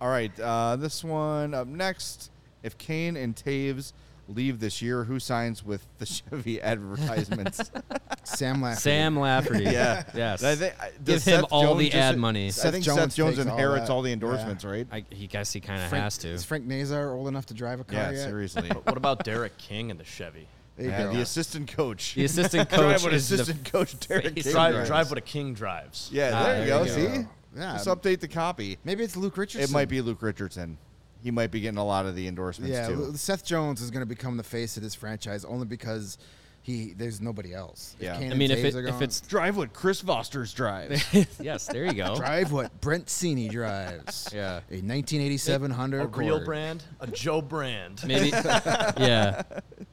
[0.01, 2.29] All right, uh, this one up next.
[2.63, 3.93] If Kane and Toews
[4.27, 7.71] leave this year, who signs with the Chevy advertisements?
[8.23, 8.81] Sam Lafferty.
[8.81, 10.43] Sam Lafferty, yeah, yes.
[10.43, 12.47] I think- uh, Give does him all Jones the just- ad money.
[12.47, 14.13] I think Jones Seth Jones takes all inherits all the Yeah.
[14.13, 14.87] endorsements, right?
[14.91, 16.29] I he guess he kind of has to.
[16.29, 18.23] Is Frank Nazar old enough to drive a car Yeah, yet?
[18.23, 18.67] seriously.
[18.69, 20.47] But what about Derek King and the Chevy?
[20.77, 22.15] Yeah, the assistant coach.
[22.15, 24.89] The assistant Drive coach what is the assistant coach Derek King Drive, drives.
[24.89, 26.09] drive what a king drives.
[26.11, 26.83] Yeah, Ah, there you there go.
[26.83, 26.89] you
[27.23, 27.27] See.
[27.55, 27.73] Yeah.
[27.75, 28.77] just update the copy.
[28.83, 29.69] Maybe it's Luke Richardson.
[29.69, 30.77] It might be Luke Richardson.
[31.25, 33.13] He might be getting a lot of the endorsements Yeah, too.
[33.15, 36.19] Seth Jones is going to become the face of this franchise only because
[36.65, 37.95] he there's nobody else.
[37.99, 38.17] If Yeah.
[38.17, 41.05] Kane I mean, if it, are if it's Drive what Chris Foster's drives.
[41.39, 42.15] yes, there you go.
[42.17, 44.29] drive what Brent Sini drives.
[44.33, 44.61] Yeah.
[44.71, 46.17] a 1987 Honda A Accord.
[46.25, 48.01] real brand, a Joe brand.
[48.05, 49.43] Maybe, yeah.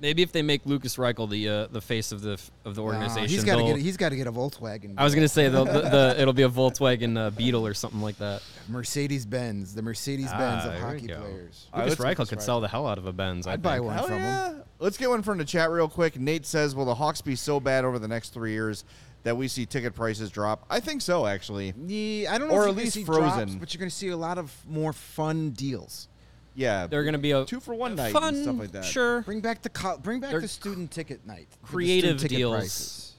[0.00, 2.86] Maybe if they make Lukas Reichel the uh, the face of the of the Nah,
[2.88, 3.76] organization, he's got to get.
[3.76, 4.94] He's got to get a Volkswagen.
[4.96, 8.00] I was gonna say the, the, the it'll be a Volkswagen uh, Beetle or something
[8.00, 8.42] like that.
[8.68, 11.66] Mercedes Benz, the Mercedes Benz Ah, of there hockey players.
[11.76, 13.46] Lukas let's- Reichel could sell the hell out of a Benz.
[13.46, 14.62] I I'd buy one Hell from him.
[14.82, 14.84] Yeah.
[14.84, 16.18] Let's get one from the chat real quick.
[16.18, 18.84] Nate says, "Will the Hawks be so bad over the next three years
[19.22, 21.72] that we see ticket prices drop?" I think so, actually.
[21.86, 22.54] Yeah, I don't know.
[22.54, 23.48] Or if at least see frozen.
[23.48, 26.08] drops, but you're going to see a lot of more fun deals.
[26.54, 28.84] Yeah, They're gonna be a two for one night fun, and stuff like that.
[28.84, 29.22] Sure.
[29.22, 31.48] Bring back the co- bring back They're the student ticket night.
[31.62, 32.54] creative ticket deals.
[32.54, 33.12] prices.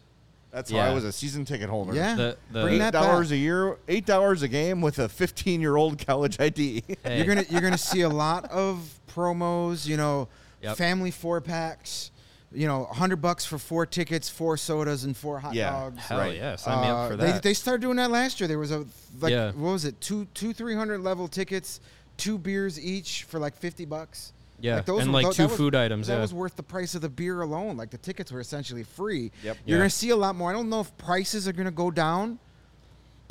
[0.51, 1.95] That's how I was a season ticket holder.
[1.95, 6.39] Yeah, The- the- eight dollars a year, eight dollars a game with a fifteen-year-old college
[6.39, 6.83] ID.
[7.03, 9.87] Hey, You're gonna you're gonna see a lot of promos.
[9.87, 10.27] You know,
[10.63, 10.77] Yep.
[10.77, 12.09] family four packs.
[12.55, 15.71] You know, hundred bucks for four tickets, four sodas, and four hot Yeah.
[15.71, 15.99] dogs.
[16.03, 16.35] hell right.
[16.35, 17.41] yeah, sign me Uh, up for that.
[17.41, 18.47] they started doing that last year.
[18.47, 18.85] There was a
[19.19, 19.47] like Yeah.
[19.53, 21.79] what was it two two three hundred level tickets,
[22.17, 24.33] two beers each for like fifty bucks.
[24.59, 26.21] Yeah, those and were- like tho- two that was- food items, That yeah.
[26.21, 27.75] was worth the price of the beer alone.
[27.75, 29.31] Like the tickets were essentially free.
[29.43, 29.57] Yep.
[29.65, 29.81] You're Yeah.
[29.81, 30.51] gonna see a lot more.
[30.51, 32.37] I don't know if prices are gonna go down,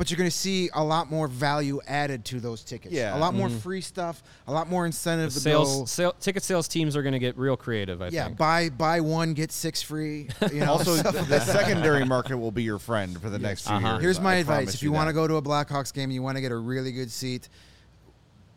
[0.03, 2.93] but you're gonna see a lot more value added to those tickets.
[2.93, 3.17] Yeah.
[3.17, 6.67] a lot more free stuff, a lot more incentive the to sales, sale, ticket sales
[6.67, 8.03] teams are gonna get real creative.
[8.03, 8.37] I yeah, think.
[8.37, 10.27] buy buy one get six free.
[10.53, 13.91] You know, also, the secondary market will be your friend for the next few Uh-huh.
[13.93, 14.03] years.
[14.03, 16.23] Here's my I advice: if you want to go to a Blackhawks game, and you
[16.23, 17.49] want to get a really good seat.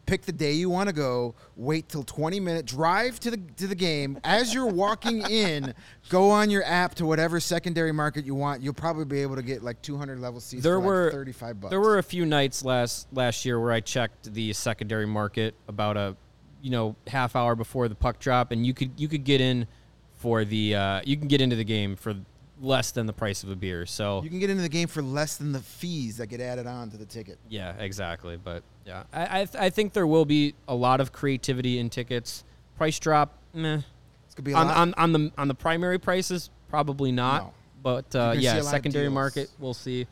[0.05, 1.35] Pick the day you want to go.
[1.55, 2.71] Wait till 20 minutes.
[2.71, 4.19] Drive to the to the game.
[4.23, 5.73] As you're walking in,
[6.09, 8.61] go on your app to whatever secondary market you want.
[8.61, 11.61] You'll probably be able to get like 200 level seats there for were like 35
[11.61, 11.69] bucks.
[11.71, 15.97] There were a few nights last last year where I checked the secondary market about
[15.97, 16.15] a
[16.61, 19.67] you know half hour before the puck drop, and you could you could get in
[20.13, 22.15] for the uh, you can get into the game for
[22.61, 23.85] less than the price of a beer.
[23.85, 26.67] So You can get into the game for less than the fees that get added
[26.67, 27.37] on to the ticket.
[27.49, 28.37] yeah, exactly.
[28.37, 31.89] But yeah, I I, th- I think there will be a lot of creativity in
[31.89, 32.43] tickets.
[32.77, 33.81] Price drop, meh.
[34.25, 34.77] It's gonna be a On, lot.
[34.77, 37.43] on on the on the primary prices, probably not.
[37.43, 37.53] No.
[37.83, 39.13] But uh, gonna see yeah, lot of secondary deals.
[39.13, 40.07] market, we'll see.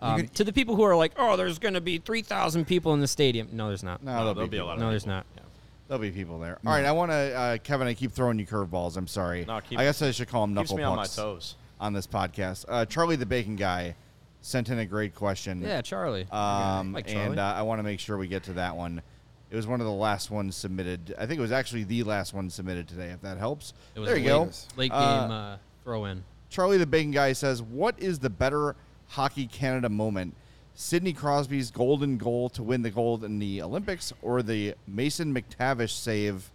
[0.00, 2.92] Um, gonna- to the people who are like, oh, there's going to be 3,000 people
[2.92, 3.48] in the stadium.
[3.52, 4.02] No, there's not.
[4.02, 5.16] No, No, there'll, there'll be, be a lot of No, there's people.
[5.16, 5.26] not.
[5.34, 5.42] Yeah.
[5.88, 6.58] There'll be people there.
[6.66, 7.86] All right, I want to, uh, Kevin.
[7.88, 8.98] I keep throwing you curveballs.
[8.98, 9.46] I'm sorry.
[9.46, 11.54] No, keep- I guess I should call them Keeps knuckle me on my pucks toes.
[11.80, 12.64] On this podcast.
[12.68, 13.94] Uh, Charlie the Bacon Guy
[14.40, 15.60] sent in a great question.
[15.62, 16.26] Yeah, Charlie.
[16.30, 19.02] Um, Like and uh, I want to make sure we get to that one.
[19.50, 21.14] It was one of the last ones submitted.
[21.18, 23.10] I think it was actually the last one submitted today.
[23.10, 23.74] If that helps.
[23.94, 24.50] it was there you late, go.
[24.76, 26.24] late Uh, game uh, throw in.
[26.50, 28.74] Charlie the Bacon Guy says, "What is the better
[29.08, 30.34] hockey Canada moment?
[30.74, 35.90] Sidney Crosby's golden goal to win the gold in the Olympics, or the Mason McTavish
[35.90, 36.50] save?"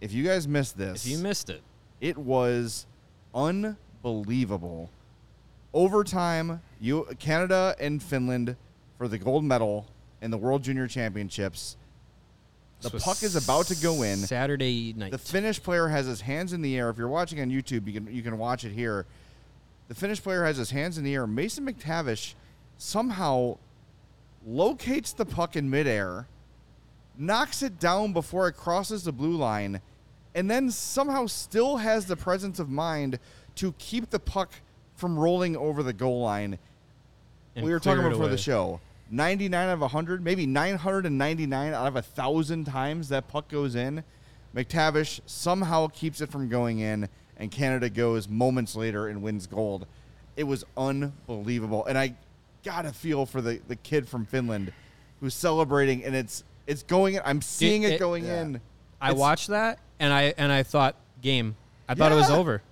[0.00, 1.62] If you guys missed this, If you missed it,
[2.00, 2.86] it was
[4.04, 4.90] unbelievable.
[5.72, 8.56] Overtime, you Canada and Finland
[8.98, 9.86] for the gold medal
[10.20, 11.76] in the World Junior Championships.
[12.80, 14.18] The was puck is about to go in.
[14.18, 15.10] Saturday night.
[15.10, 16.90] The Finnish player has his hands in the air.
[16.90, 19.06] If you're watching on YouTube, you can you can watch it here.
[19.88, 21.26] The Finnish player has his hands in the air.
[21.26, 22.34] Mason McTavish
[22.78, 23.58] somehow
[24.46, 26.26] locates the puck in midair,
[27.16, 29.80] knocks it down before it crosses the blue line,
[30.34, 33.18] and then somehow still has the presence of mind
[33.56, 34.52] to keep the puck
[34.96, 36.58] from rolling over the goal line.
[37.56, 38.80] And we were talking before the show.
[39.10, 44.02] 99 out of 100, maybe 999 out of a 1,000 times that puck goes in.
[44.54, 49.86] McTavish somehow keeps it from going in, and Canada goes moments later and wins gold.
[50.36, 51.84] It was unbelievable.
[51.86, 52.14] And I
[52.64, 54.72] got a feel for the, the kid from Finland
[55.20, 57.22] who's celebrating, and it's it's going in.
[57.24, 58.40] I'm seeing it, it- going yeah.
[58.42, 58.60] in.
[59.00, 61.56] I It's- watched that and I and I thought game.
[61.88, 62.62] I thought it was over.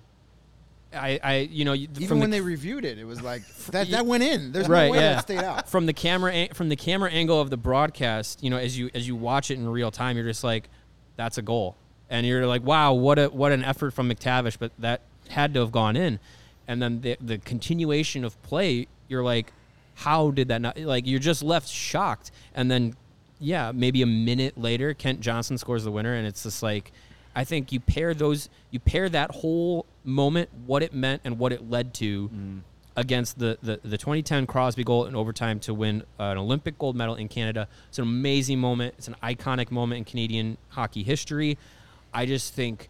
[0.93, 3.89] I, I you know Even when the, they reviewed it, it was like that.
[3.89, 4.51] That went in.
[4.51, 5.69] There's right no way yeah that stayed out.
[5.69, 8.43] from the camera from the camera angle of the broadcast.
[8.43, 10.69] You know as you as you watch it in real time, you're just like,
[11.15, 11.75] that's a goal,
[12.09, 15.59] and you're like, wow, what a what an effort from McTavish, but that had to
[15.61, 16.19] have gone in,
[16.67, 19.51] and then the the continuation of play, you're like,
[19.95, 22.95] how did that not like you're just left shocked, and then
[23.39, 26.93] yeah, maybe a minute later, Kent Johnson scores the winner, and it's just like,
[27.35, 31.51] I think you pair those, you pair that whole moment, what it meant and what
[31.51, 32.61] it led to, mm.
[32.95, 36.95] against the, the the 2010 Crosby goal in overtime to win uh, an Olympic gold
[36.95, 37.67] medal in Canada.
[37.89, 38.95] It's an amazing moment.
[38.97, 41.57] It's an iconic moment in Canadian hockey history.
[42.13, 42.89] I just think.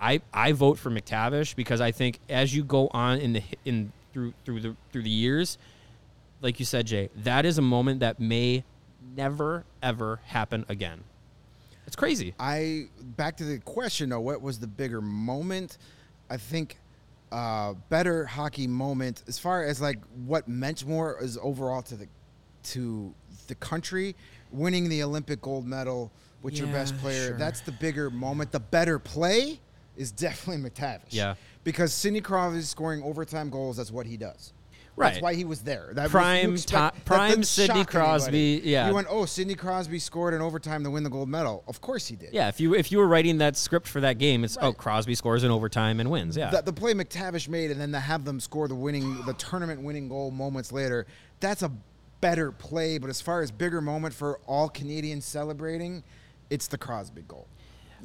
[0.00, 3.92] I, I vote for McTavish because I think as you go on in the in
[4.12, 5.56] through through the through the years,
[6.42, 8.64] like you said, Jay, that is a moment that may
[9.16, 11.04] never ever happen again.
[11.86, 12.34] It's crazy.
[12.38, 14.20] I back to the question though.
[14.20, 15.78] What was the bigger moment?
[16.30, 16.78] I think
[17.30, 22.08] uh, better hockey moment as far as like what meant more is overall to the
[22.62, 23.14] to
[23.48, 24.14] the country
[24.50, 26.10] winning the Olympic gold medal
[26.42, 27.28] with your best player.
[27.28, 27.38] sure.
[27.38, 28.52] That's the bigger moment.
[28.52, 29.60] The better play
[29.96, 31.00] is definitely McTavish.
[31.10, 31.34] Yeah.
[31.64, 33.76] because Sidney Crosby is scoring overtime goals.
[33.78, 34.52] That's what he does.
[34.96, 35.14] Right.
[35.14, 35.90] That's why he was there.
[35.92, 38.70] That was- Prime you expect- to- prime didn't Sidney Crosby, anybody.
[38.70, 38.88] yeah.
[38.88, 41.64] You went, oh, Sidney Crosby scored in overtime to win the gold medal.
[41.66, 42.32] Of course he did.
[42.32, 45.14] Yeah, if you if you were writing that script for that game, it's oh Crosby
[45.16, 46.36] scores in overtime and wins.
[46.36, 49.32] Yeah, the, the play McTavish made, and then to have them score the winning, the
[49.34, 51.06] tournament winning goal moments later,
[51.40, 51.72] that's a
[52.20, 52.98] better play.
[52.98, 56.04] But as far as bigger moment for all Canadians celebrating,
[56.50, 57.48] it's the Crosby goal.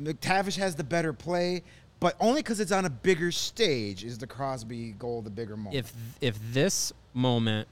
[0.02, 1.62] McTavish has the better play,
[2.00, 5.76] but only because it's on a bigger stage is the Crosby goal the bigger moment.
[5.76, 7.68] if if this moment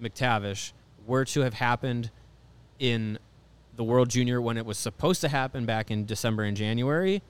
[0.00, 0.72] McTavish
[1.06, 2.10] were to have happened
[2.78, 3.18] in
[3.76, 7.22] the World Junior when it was supposed to happen back in December and January,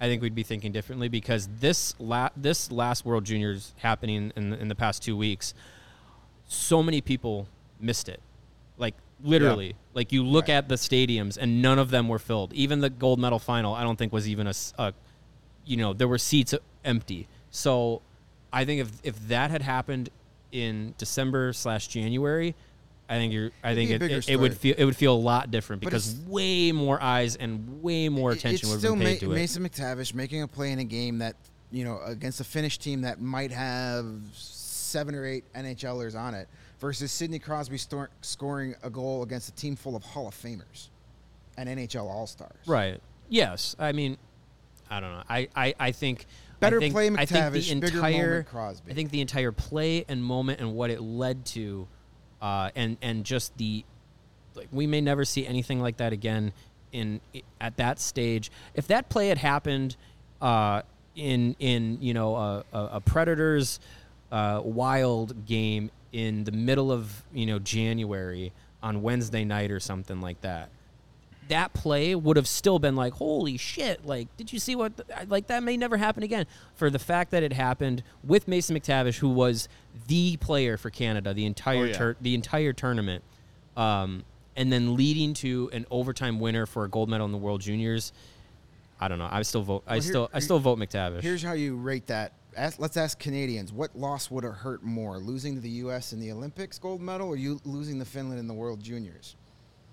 [0.00, 4.50] I think we'd be thinking differently because this la- this last World Juniors happening in
[4.50, 5.54] the, in the past two weeks,
[6.46, 7.48] so many people
[7.80, 8.20] missed it,
[8.78, 9.74] like literally.
[9.94, 10.54] Like you look Right.
[10.56, 12.52] at the stadiums and none of them were filled.
[12.52, 14.92] Even the gold medal final, I don't think was even a, a
[15.66, 17.28] you know, there were seats uh, empty.
[17.50, 18.02] So
[18.52, 20.08] I think if if that had happened
[20.52, 22.54] in December slash January,
[23.08, 23.50] I think you're.
[23.62, 26.16] I think it, it, it would feel it would feel a lot different But because
[26.26, 29.34] way more eyes and way more attention would still been paid Ma- to it.
[29.34, 31.36] Mason McTavish making a play in a game that
[31.70, 36.48] you know against a Finnish team that might have seven or eight NHLers on it
[36.78, 40.88] versus Sidney Crosby stor- scoring a goal against a team full of Hall of Famers
[41.56, 42.52] and NHL All Stars.
[42.66, 43.00] Right.
[43.28, 43.74] Yes.
[43.78, 44.18] I mean,
[44.90, 45.22] I don't know.
[45.28, 46.26] I I, I think
[46.58, 48.92] Better I think, play I think McTavish, the bigger entire moment Crosby.
[48.92, 51.86] I think the entire play and moment and what it led to,
[52.40, 53.84] uh, and and just the
[54.54, 56.52] like we may never see anything like that again
[56.92, 57.20] in
[57.60, 58.50] at that stage.
[58.74, 59.96] If that play had happened
[60.40, 60.82] uh,
[61.14, 63.78] in in you know a, a, a Predators
[64.32, 70.22] uh, Wild game in the middle of you know January on Wednesday night or something
[70.22, 70.70] like that,
[71.48, 74.04] that play would have still been like, holy shit!
[74.06, 74.96] Like, did you see what?
[74.96, 76.46] The, like that may never happen again.
[76.74, 79.68] For the fact that it happened with Mason McTavish, who was
[80.08, 81.92] the player for Canada the entire Oh, yeah.
[81.92, 83.22] tur- the entire tournament,
[83.76, 84.24] um,
[84.56, 88.12] and then leading to an overtime winner for a gold medal in the World Juniors.
[89.00, 89.28] I don't know.
[89.30, 89.82] I still vote.
[89.86, 91.22] I here- still I still vote McTavish.
[91.22, 92.32] Here's how you rate that.
[92.56, 96.14] Ask, let's ask Canadians: What loss would have hurt more, losing to the U.S.
[96.14, 99.36] in the Olympics gold medal, or you losing to Finland in the World Juniors?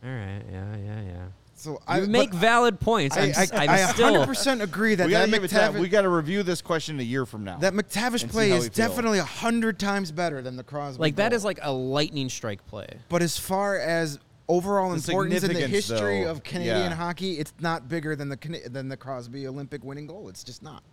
[0.02, 0.42] All right.
[0.50, 0.76] Yeah.
[0.78, 1.02] Yeah.
[1.02, 1.26] Yeah.
[1.64, 3.16] So You make valid points.
[3.16, 5.48] I'm, I, s- I, I'm I still 100% agree that we that gotta give it
[5.50, 5.74] time.
[5.74, 7.58] McTavish, We got to review this question a year from now.
[7.60, 8.88] that McTavish play see how is we feel.
[8.90, 11.00] definitely a hundred times better than the Crosby.
[11.02, 11.38] like that goal.
[11.38, 12.88] is like a lightning strike play.
[13.10, 16.96] But as far as overall The importance in the history though, of Canadian yeah.
[16.96, 20.28] hockey, it's not bigger than the than the Crosby Olympic winning goal.
[20.30, 20.84] It's just not.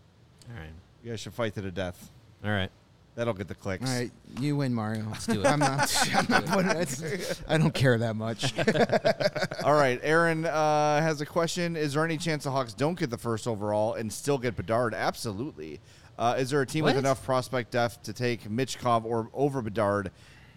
[0.49, 0.71] All right.
[1.03, 2.11] you guys should fight to the death.
[2.45, 2.71] All right.
[3.17, 3.91] That'll get the clicks.
[3.91, 5.05] All right, you win, Mario.
[5.11, 5.47] Let's do it.
[5.47, 5.95] I'm not.
[6.15, 8.55] I'm not putting, it's, I don't care that much.
[9.65, 11.77] All right, Aaron uh, has a question.
[11.77, 14.95] Is there any chance the Hawks don't get the first overall and still get Bedard?
[14.95, 15.81] Absolutely.
[16.19, 20.11] Uh, is there a team with enough prospect depth to take Michkov or over Bedard,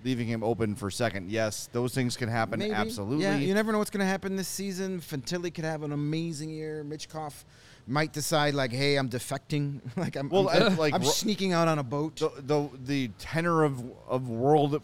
[0.04, 1.32] leaving him open for second?
[1.32, 2.60] Yes, those things can happen.
[2.60, 2.74] Maybe.
[2.74, 3.24] Absolutely.
[3.24, 5.00] Yeah, you never know what's going to happen this season.
[5.00, 6.86] Fantilli could have an amazing year.
[6.86, 7.46] Michkov
[7.88, 9.80] might decide like, hey, I'm defecting.
[9.98, 12.18] like I'm, Well, I'm, I- like, I'm sneaking out on a boat.
[12.18, 14.82] the the the tenor of of world,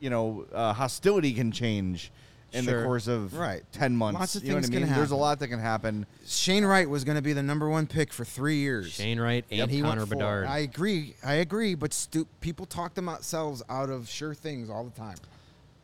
[0.00, 2.10] you know, uh, hostility can change
[2.52, 3.62] in the course of Right.
[3.72, 4.20] ten months.
[4.20, 4.96] Lots of you know things what I can mean?
[4.96, 6.06] There's a lot that can happen.
[6.24, 8.92] Shane Wright was going to be the number one pick for three years.
[8.92, 10.16] Shane Wright and and he Connor went four.
[10.18, 10.46] Bedard.
[10.46, 11.16] I agree.
[11.24, 11.74] I agree.
[11.74, 15.16] But stu- people talk themselves out of sure things all the time.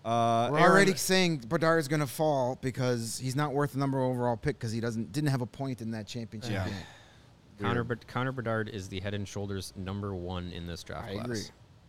[0.04, 3.78] Uh, We're Aaron- already saying Bedard is going to fall because he's not worth the
[3.78, 6.64] number overall pick because he doesn't didn't have a point in that championship Yeah.
[6.66, 6.74] game.
[7.60, 11.12] Connor, Bed- Connor Bedard is the head and shoulders number one in this draft I
[11.14, 11.24] class.
[11.26, 11.40] agree.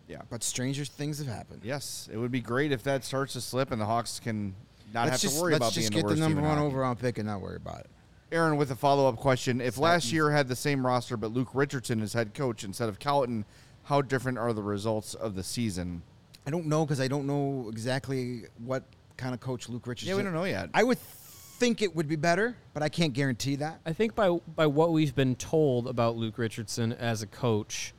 [0.09, 0.21] Yeah.
[0.29, 1.61] But stranger things have happened.
[1.63, 4.53] Yes, it would be great if that starts to slip and the Hawks can
[4.93, 6.95] not let's have just, to worry let's about just get the the number one overall
[6.95, 7.89] pick and not worry about it.
[8.33, 11.31] Aaron with a follow up question: If It's last year had the same roster but
[11.31, 13.45] Luke Richardson as head coach instead of Colliton,
[13.83, 16.01] how different are the results of the season?
[16.45, 18.83] I don't know because I don't know exactly what
[19.17, 20.09] kind of coach Luke Richardson.
[20.09, 20.69] Yeah, we don't know yet.
[20.73, 23.79] I would think it would be better, but I can't guarantee that.
[23.85, 27.93] I think by by what we've been told about Luke Richardson as a coach,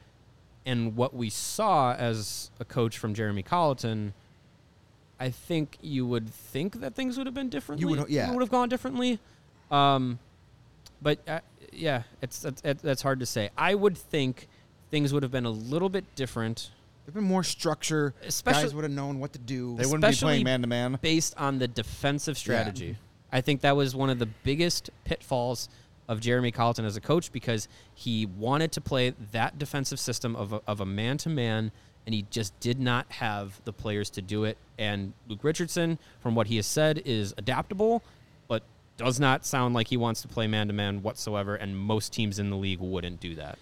[0.66, 4.14] and what we saw as a coach from Jeremy Colliton,
[5.18, 7.86] I think you would think that things would have been differently.
[7.86, 8.32] would- yeah.
[8.32, 9.20] would have gone differently.
[9.70, 10.18] Um,
[11.00, 11.40] but uh,
[11.72, 13.50] yeah, it's, it's it, that's hard to say.
[13.56, 14.48] I would think
[14.90, 16.70] things would have been a little bit different
[17.04, 18.14] There'd been more structure.
[18.22, 19.76] Especially- guys would have known what to do.
[19.76, 20.98] They wouldn't be playing man to man.
[21.02, 22.96] based on the defensive strategy.
[23.32, 25.68] I think that was one of the biggest pitfalls
[26.08, 30.52] of Jeremy Colliton as a coach because he wanted to play that defensive system of
[30.52, 31.72] a, of a man-to-man
[32.04, 36.34] and he just did not have the players to do it and Luke Richardson from
[36.34, 38.02] what he has said is adaptable
[38.48, 38.64] but
[38.96, 42.56] does not sound like he wants to play man-to-man whatsoever and most teams in the
[42.56, 43.58] league wouldn't do that.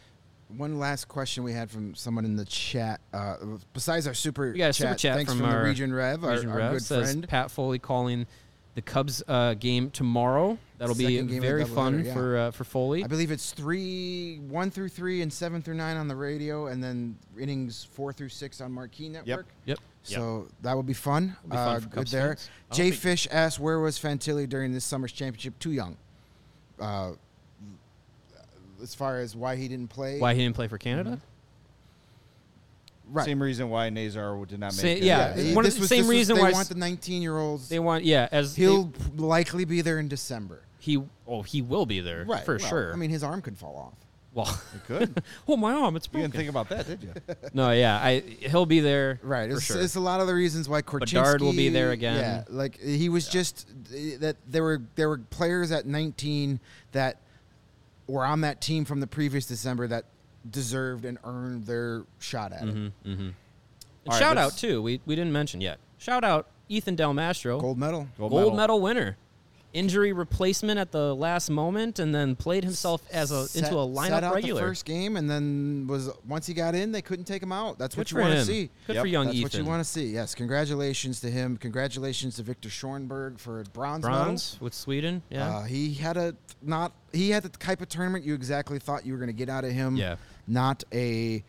[0.56, 3.00] One last question we had from someone in the chat.
[3.12, 3.36] Uh,
[3.72, 5.92] besides our super We got a chat, super chat thanks from, from, our the Region
[5.92, 7.28] Rev, our, Region our Rev good says friend.
[7.28, 8.26] Pat Foley calling
[8.74, 10.58] the Cubs uh, game tomorrow.
[10.78, 12.14] That'll be Second game of very doubleheader, fun yeah.
[12.14, 13.04] for uh, for Foley.
[13.04, 16.82] I believe it's three, one through three, and seven through nine on the radio, and
[16.82, 19.46] then innings four through six on Marquee Network.
[19.66, 19.78] Yep.
[19.78, 19.78] yep.
[20.02, 21.36] So that would be fun.
[21.44, 22.28] It'll be fun uh, good Cubs there.
[22.28, 22.50] fans.
[22.70, 25.58] I don't Jay Fish asked, "Where was Fantilli during this summer's championship?
[25.58, 25.96] Too young."
[28.82, 31.18] As far as why he didn't play, Why he didn't play for Canada?
[33.10, 33.24] right?
[33.24, 35.02] Same reason why Nazar did not make Say- it.
[35.02, 36.74] yeah, he- one of the was- same this was- reason they why want s- the
[36.76, 37.68] 19-year-olds.
[37.68, 40.62] They want yeah as they- He'll likely be there in December.
[40.78, 42.92] he oh he will be there Right, for well, sure.
[42.92, 43.94] I mean, his arm could fall off.
[44.32, 45.22] well, It could.
[45.48, 46.30] oh my arm, it's you broken.
[46.30, 47.12] didn't think about that, did you?
[47.52, 49.50] no, yeah, I he'll be there Right.
[49.50, 49.80] for It's, sure.
[49.80, 52.16] it's a lot of the reasons why Korchinski Bedard will be there again.
[52.16, 53.66] Yeah, like he was just
[54.20, 56.60] that there were there were players at 19
[56.92, 57.16] that
[58.10, 60.04] were on that team from the previous December that
[60.48, 62.72] deserved and earned their shot at it.
[62.72, 63.34] hmm hmm And
[64.06, 64.82] All right, shout out let's- too.
[64.82, 65.78] We we didn't mention yet.
[65.98, 68.08] Shout out Ethan Del Mastro, Gold medal.
[68.18, 68.80] gold, medal.
[68.80, 69.16] winner.
[69.72, 73.86] Injury replacement at the last moment, and then played himself as a Set- into a
[73.86, 74.60] lineup set out regular.
[74.60, 77.78] the first game, and then was once he got in, they couldn't take him out.
[77.78, 78.70] That's Good what you want to see.
[78.88, 79.44] Good Yep, for young That's Ethan.
[79.44, 80.06] what you want to see.
[80.06, 81.56] Yes, congratulations to him.
[81.56, 84.36] Congratulations to Victor Stjernborg for bronze, medal.
[84.60, 85.22] With Sweden.
[85.30, 85.48] Yeah.
[85.58, 89.12] Uh, he had a not he had the type of tournament you exactly thought you
[89.12, 89.96] were going to get out of him.
[89.96, 90.16] Yeah.
[90.48, 91.44] Not a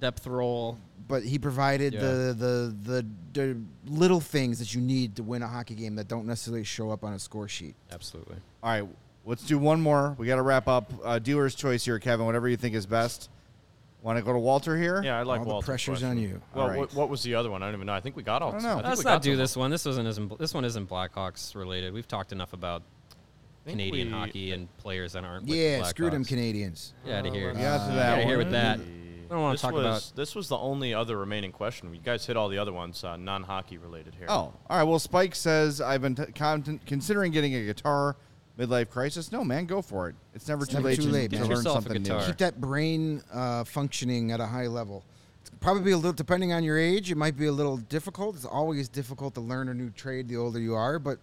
[0.00, 0.78] Depth role.
[1.08, 2.00] but he provided Yeah.
[2.00, 3.56] the, the the the
[3.86, 7.02] little things that you need to win a hockey game that don't necessarily show up
[7.04, 7.74] on a score sheet.
[7.90, 8.36] Absolutely.
[8.62, 8.88] All right,
[9.24, 10.14] let's do one more.
[10.18, 10.92] We got to wrap up.
[11.04, 12.26] Uh, dealer's choice here, Kevin.
[12.26, 13.28] Whatever you think is best.
[14.02, 15.02] Want to go to Walter here?
[15.02, 16.08] Yeah, I like All the pressure's question.
[16.10, 16.40] on you.
[16.54, 16.78] Well, All right.
[16.78, 17.62] what, what was the other one?
[17.62, 17.92] I don't even know.
[17.92, 18.48] I think we got all.
[18.48, 18.74] I don't know.
[18.76, 19.70] think Let's not do this one.
[19.70, 21.92] This wasn't isn't this one isn't Blackhawks related.
[21.92, 22.82] We've talked enough about
[23.66, 25.44] Canadian we- hockey and players that aren't.
[25.46, 26.94] With Yeah, the screw them Canadians.
[27.04, 27.52] Get out of here.
[27.54, 28.80] Yeah, to Uh, that Get out of here with that.
[29.30, 30.16] I don't want This to talk was, about.
[30.16, 31.94] This was the only other remaining question.
[31.94, 34.26] You guys hit all the other ones, uh, non-hockey related here.
[34.28, 34.82] Oh, all right.
[34.82, 38.16] Well, Spike says I've been t- con- considering getting a guitar.
[38.58, 39.32] Midlife crisis?
[39.32, 40.16] No, man, go for it.
[40.34, 41.48] It's never too never late too to, late, to man.
[41.48, 42.20] learn something new.
[42.26, 45.02] Keep that brain uh, functioning at a high level.
[45.40, 47.10] It's probably a little depending on your age.
[47.10, 48.34] It might be a little difficult.
[48.34, 51.18] It's always difficult to learn a new trade the older you are, but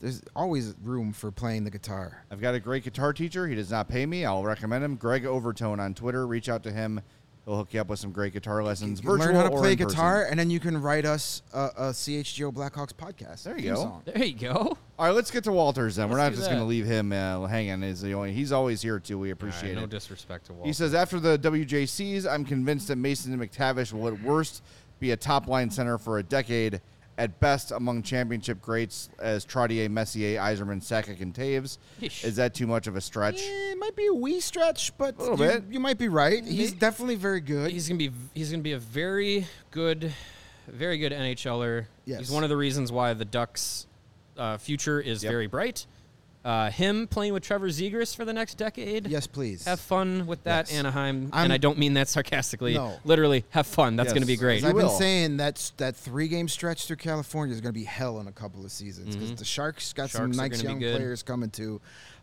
[0.00, 2.24] there's always room for playing the guitar.
[2.32, 3.46] I've got a great guitar teacher.
[3.46, 4.24] He does not pay me.
[4.24, 4.96] I'll recommend him.
[4.96, 6.26] Greg Overtone on Twitter.
[6.26, 7.00] Reach out to him.
[7.46, 9.00] He'll hook you up with some great guitar lessons.
[9.00, 9.90] You can virtual learn how to or play in person.
[9.90, 13.44] guitar, and then you can write us a, a CHGO Blackhawks podcast.
[13.44, 13.76] There you go.
[13.76, 14.02] song.
[14.04, 14.76] There you go.
[14.98, 16.10] All right, let's get to Walters then.
[16.10, 17.84] We're not just going to leave him uh, hanging.
[17.84, 19.16] Is the only he's always here too.
[19.16, 19.82] We All right, appreciate no it.
[19.82, 20.66] No disrespect to Walt.
[20.66, 24.64] He says after the WJCs, I'm convinced that Mason and McTavish will at worst
[24.98, 26.80] be a top line center for a decade,
[27.18, 31.78] at best among championship greats as Trottier, Messier, Yzerman, Sakic, and Toews.
[32.00, 32.24] Yeesh.
[32.24, 33.40] Is that too much of a stretch?
[33.40, 35.64] Eh, it might be a wee stretch, but Little you, bit.
[35.70, 36.44] you might be right.
[36.44, 37.70] He's definitely very good.
[37.70, 40.12] he's gonna be he's gonna be a very good,
[40.68, 41.86] very good NHLer.
[42.04, 42.18] Yes.
[42.18, 43.86] He's one of the reasons why the Ducks'
[44.36, 45.30] uh, future is Yep.
[45.32, 45.86] very bright.
[46.46, 49.08] Uh, him playing with Trevor Zegras for the next decade.
[49.08, 49.64] Yes, please.
[49.64, 50.78] Have fun with that, Yes.
[50.78, 51.28] Anaheim.
[51.32, 52.74] I'm- and I don't mean that sarcastically.
[52.74, 53.00] No.
[53.04, 53.96] Literally, have fun.
[53.96, 54.12] That's Yes.
[54.12, 54.62] going to be great.
[54.62, 58.20] I've been saying, that's that three game stretch through California is going to be hell
[58.20, 59.36] in a couple of seasons because Mhm.
[59.38, 61.80] the Sharks got some Sharks are nice young players coming too.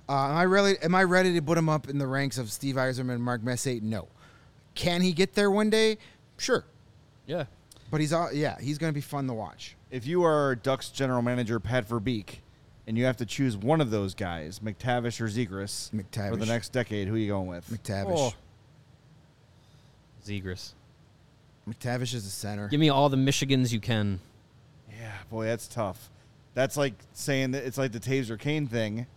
[0.08, 0.78] Uh, am I really?
[0.82, 3.44] Am I ready to put him up in the ranks of Steve Yzerman and Mark
[3.44, 3.82] Messier?
[3.82, 4.08] No.
[4.74, 5.98] Can he get there one day?
[6.38, 6.64] Sure,
[7.28, 7.44] Yeah.
[7.92, 8.56] but he's all yeah.
[8.62, 9.76] He's going to be fun to watch.
[9.92, 12.38] If you are Ducks general manager Pat Verbeek,
[12.88, 15.90] and you have to choose one of those guys, McTavish or Zegras,
[16.30, 17.70] for the next decade, who are you going with?
[17.70, 18.14] McTavish.
[18.16, 18.34] Oh.
[20.26, 20.74] Zegras.
[21.68, 22.68] McTavish is the center.
[22.68, 24.20] Give me all the Michigans you can.
[24.90, 26.10] Yeah, boy, that's tough.
[26.54, 29.08] That's like saying that it's like the Toews or Kane thing,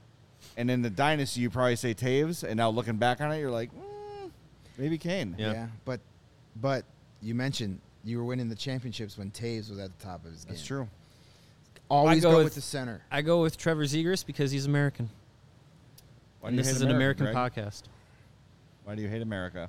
[0.57, 3.51] and in the dynasty you probably say Toews, and now looking back on it, you're
[3.51, 4.31] like, mm,
[4.79, 5.35] maybe Kane.
[5.39, 5.53] Yeah.
[5.53, 6.01] yeah, but
[6.61, 6.85] but
[7.21, 10.45] you mentioned you were winning the championships when Toews was at the top of his
[10.45, 10.55] game.
[10.55, 10.89] That's true.
[11.89, 13.01] Always I go go, with- with the center.
[13.11, 15.09] I go with Trevor Zegras because he's American.
[16.41, 17.37] Why and do you this hate is an American Greg?
[17.37, 17.83] podcast.
[18.85, 19.69] Why do you hate America?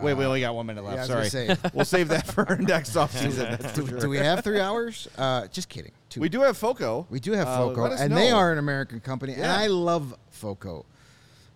[0.00, 0.96] Wait, we Uh, only got one minute left.
[0.96, 1.56] yeah, Sorry, say.
[1.72, 3.58] we'll save that for our next offseason.
[3.60, 4.00] That's do, sure.
[4.00, 5.06] do we have three hours?
[5.16, 5.92] Uh, just kidding.
[6.08, 6.20] Two.
[6.20, 7.06] We do have Foco.
[7.10, 9.68] We do have Uh, Foco, let us and they are an American company, and I
[9.68, 10.84] love Foco.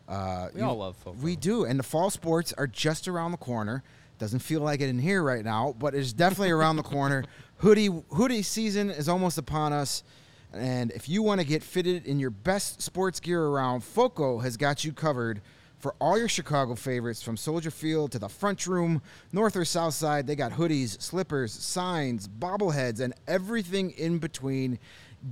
[0.09, 1.19] Uh, We you- all love Foco.
[1.21, 3.83] We do, and the fall sports are just around the corner.
[4.19, 7.25] Doesn't feel like it in here right now, but it's definitely around the corner.
[7.59, 10.05] Hoodie hoodie season is almost upon us,
[10.53, 14.57] and if you want to get fitted in your best sports gear around, Foco has
[14.57, 15.41] got you covered
[15.81, 19.03] for all your Chicago favorites from Soldier Field to the front room,
[19.33, 20.27] north or south side.
[20.27, 24.79] They got hoodies, slippers, signs, bobbleheads, and everything in between.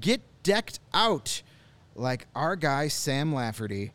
[0.01, 1.43] Get decked out
[1.95, 3.93] like our guy Sam Lafferty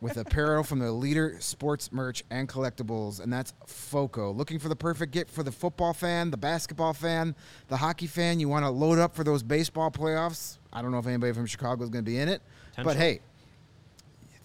[0.00, 4.30] with apparel from the leader sports merch and collectibles, and that's FOCO.
[4.32, 7.34] Looking for the perfect gift for the football fan, the basketball fan,
[7.68, 8.38] the hockey fan.
[8.38, 10.58] You want to load up for those baseball playoffs.
[10.72, 12.42] I don't know if anybody from Chicago is going to be in it,
[12.82, 13.20] but hey,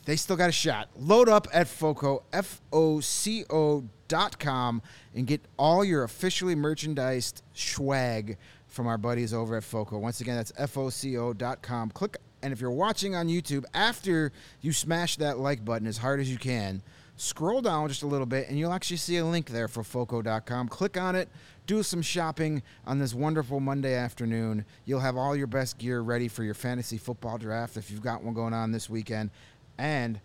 [0.06, 0.90] they still got a shot.
[0.98, 4.82] Load up at FOCO, F O C O dot com,
[5.14, 8.38] and get all your officially merchandised swag
[8.68, 10.00] from our buddies over at FOCO.
[10.00, 11.90] Once again, that's F O C O dot com.
[11.92, 14.32] Click, and if you're watching on YouTube, after
[14.62, 16.84] you smash that like button as hard as you can,
[17.16, 20.68] scroll down just a little bit, and you'll actually see a link there for FOCO.com.
[20.68, 21.30] Click on it,
[21.66, 24.66] do some shopping on this wonderful Monday afternoon.
[24.86, 28.24] You'll have all your best gear ready for your fantasy football draft if you've got
[28.24, 29.30] one going on this weekend.
[29.78, 30.20] And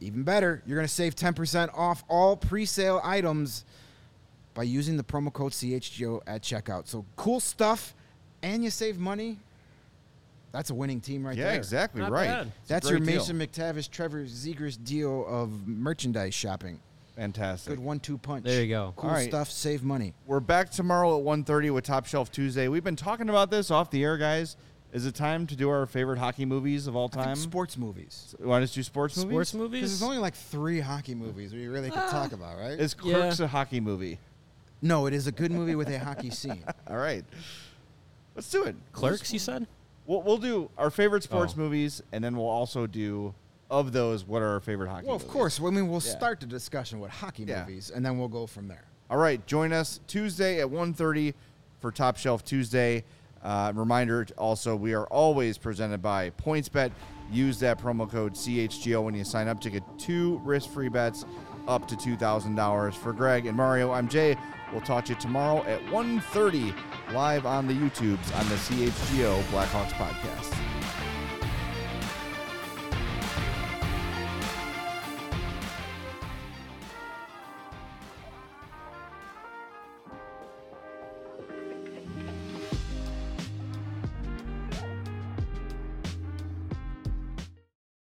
[0.00, 3.64] even better, you're going to save 10% off all pre sale items
[4.54, 6.86] by using the promo code CHGO at checkout.
[6.86, 7.94] So cool stuff,
[8.42, 9.38] and you save money.
[10.56, 11.52] That's a winning team right yeah, there.
[11.52, 12.28] Yeah, exactly Not right.
[12.28, 12.52] bad.
[12.66, 13.18] That's your great deal.
[13.18, 16.80] Mason McTavish, Trevor Zegras deal of merchandise shopping.
[17.14, 17.74] Fantastic.
[17.74, 18.46] Good one-two punch.
[18.46, 18.94] There you go.
[18.96, 19.28] Cool All right.
[19.28, 20.14] stuff, save money.
[20.24, 22.68] We're back tomorrow at 1.30 with Top Shelf Tuesday.
[22.68, 24.56] We've been talking about this off the air, guys.
[24.94, 27.36] Is it time to do our favorite hockey movies of all time?
[27.36, 28.34] sports movies.
[28.40, 29.30] Want us to do sports movies?
[29.30, 29.80] Sports movies.
[29.80, 32.34] Because there's only like three hockey movies we really could talk ah.
[32.34, 32.80] about, right?
[32.80, 33.16] Is Yeah.
[33.18, 34.18] Clerks a hockey movie?
[34.80, 36.64] no, it is a good movie with a hockey scene.
[36.88, 37.26] All right.
[38.34, 38.76] Let's do it.
[38.92, 39.66] Clerks, you said?
[40.06, 41.60] We'll, we'll do our favorite sports Oh.
[41.60, 43.34] movies, and then we'll also do,
[43.70, 45.32] of those, what are our favorite hockey Well, of movies?
[45.32, 45.60] course.
[45.60, 46.16] I mean, we'll Yeah.
[46.16, 47.60] start the discussion with hockey Yeah.
[47.66, 48.84] movies, and then we'll go from there.
[49.10, 51.34] All right, join us Tuesday at 1.30
[51.80, 53.04] for Top Shelf Tuesday.
[53.42, 56.90] Uh, reminder also, we are always presented by PointsBet.
[57.30, 61.24] Use that promo code CHGO when you sign up to get two risk-free bets
[61.68, 62.94] up to $2,000.
[62.96, 64.36] For Greg and Mario, I'm Jay.
[64.72, 66.74] We'll talk to you tomorrow at 1.30
[67.12, 70.75] live on the YouTubes on the CHGO Blackhawks podcast.